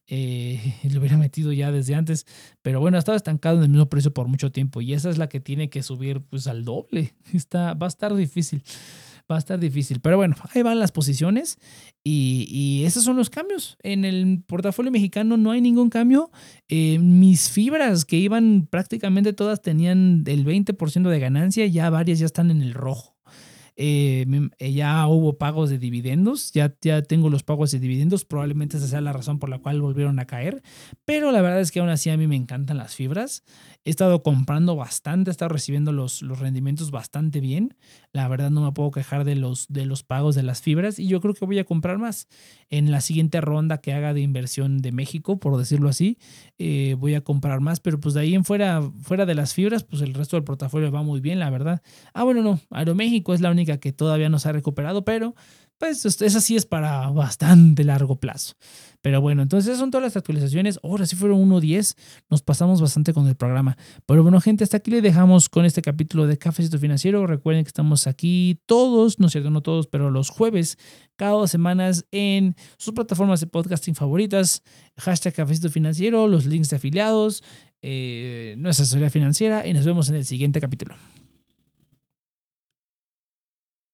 [0.07, 2.27] Eh, lo hubiera metido ya desde antes,
[2.63, 5.19] pero bueno, ha estado estancado en el mismo precio por mucho tiempo y esa es
[5.19, 7.15] la que tiene que subir pues al doble.
[7.33, 8.63] Está, va a estar difícil
[9.31, 10.01] va a estar difícil.
[10.01, 11.59] Pero bueno, ahí van las posiciones
[12.03, 13.77] y, esos son los cambios.
[13.83, 16.31] En el portafolio mexicano no hay ningún cambio.
[16.69, 22.27] Eh, mis fibras que iban prácticamente todas tenían el 20% de ganancia, ya varias ya
[22.27, 23.14] están en el rojo.
[23.77, 24.25] Eh,
[24.59, 28.87] eh, ya hubo pagos de dividendos, ya, ya tengo los pagos de dividendos, probablemente esa
[28.87, 30.63] sea la razón por la cual volvieron a caer,
[31.05, 33.43] pero la verdad es que aún así a mí me encantan las fibras,
[33.85, 37.77] he estado comprando bastante, he estado recibiendo los, los rendimientos bastante bien,
[38.12, 41.06] la verdad no me puedo quejar de los, de los pagos de las fibras y
[41.06, 42.28] yo creo que voy a comprar más
[42.70, 46.19] en la siguiente ronda que haga de inversión de México, por decirlo así,
[46.59, 49.85] eh, voy a comprar más, pero pues de ahí en fuera, fuera de las fibras,
[49.85, 51.82] pues el resto del portafolio va muy bien, la verdad.
[52.15, 55.35] Ah, bueno, no, Aeroméxico es la única que todavía no se ha recuperado, pero
[55.85, 58.55] pues esa sí es para bastante largo plazo.
[59.02, 60.81] Pero bueno, entonces son todas las actualizaciones.
[60.82, 61.94] Ahora sí fueron 1.10,
[62.31, 63.77] nos pasamos bastante con el programa.
[64.06, 67.27] Pero bueno, gente, hasta aquí le dejamos con este capítulo de Cafecito Financiero.
[67.27, 70.78] Recuerden que estamos aquí todos, no es cierto, no todos, pero los jueves,
[71.16, 74.62] cada dos semanas en sus plataformas de podcasting favoritas.
[74.97, 77.44] Hashtag Cafecito Financiero, los links de afiliados,
[77.82, 80.94] eh, nuestra asesoría financiera y nos vemos en el siguiente capítulo.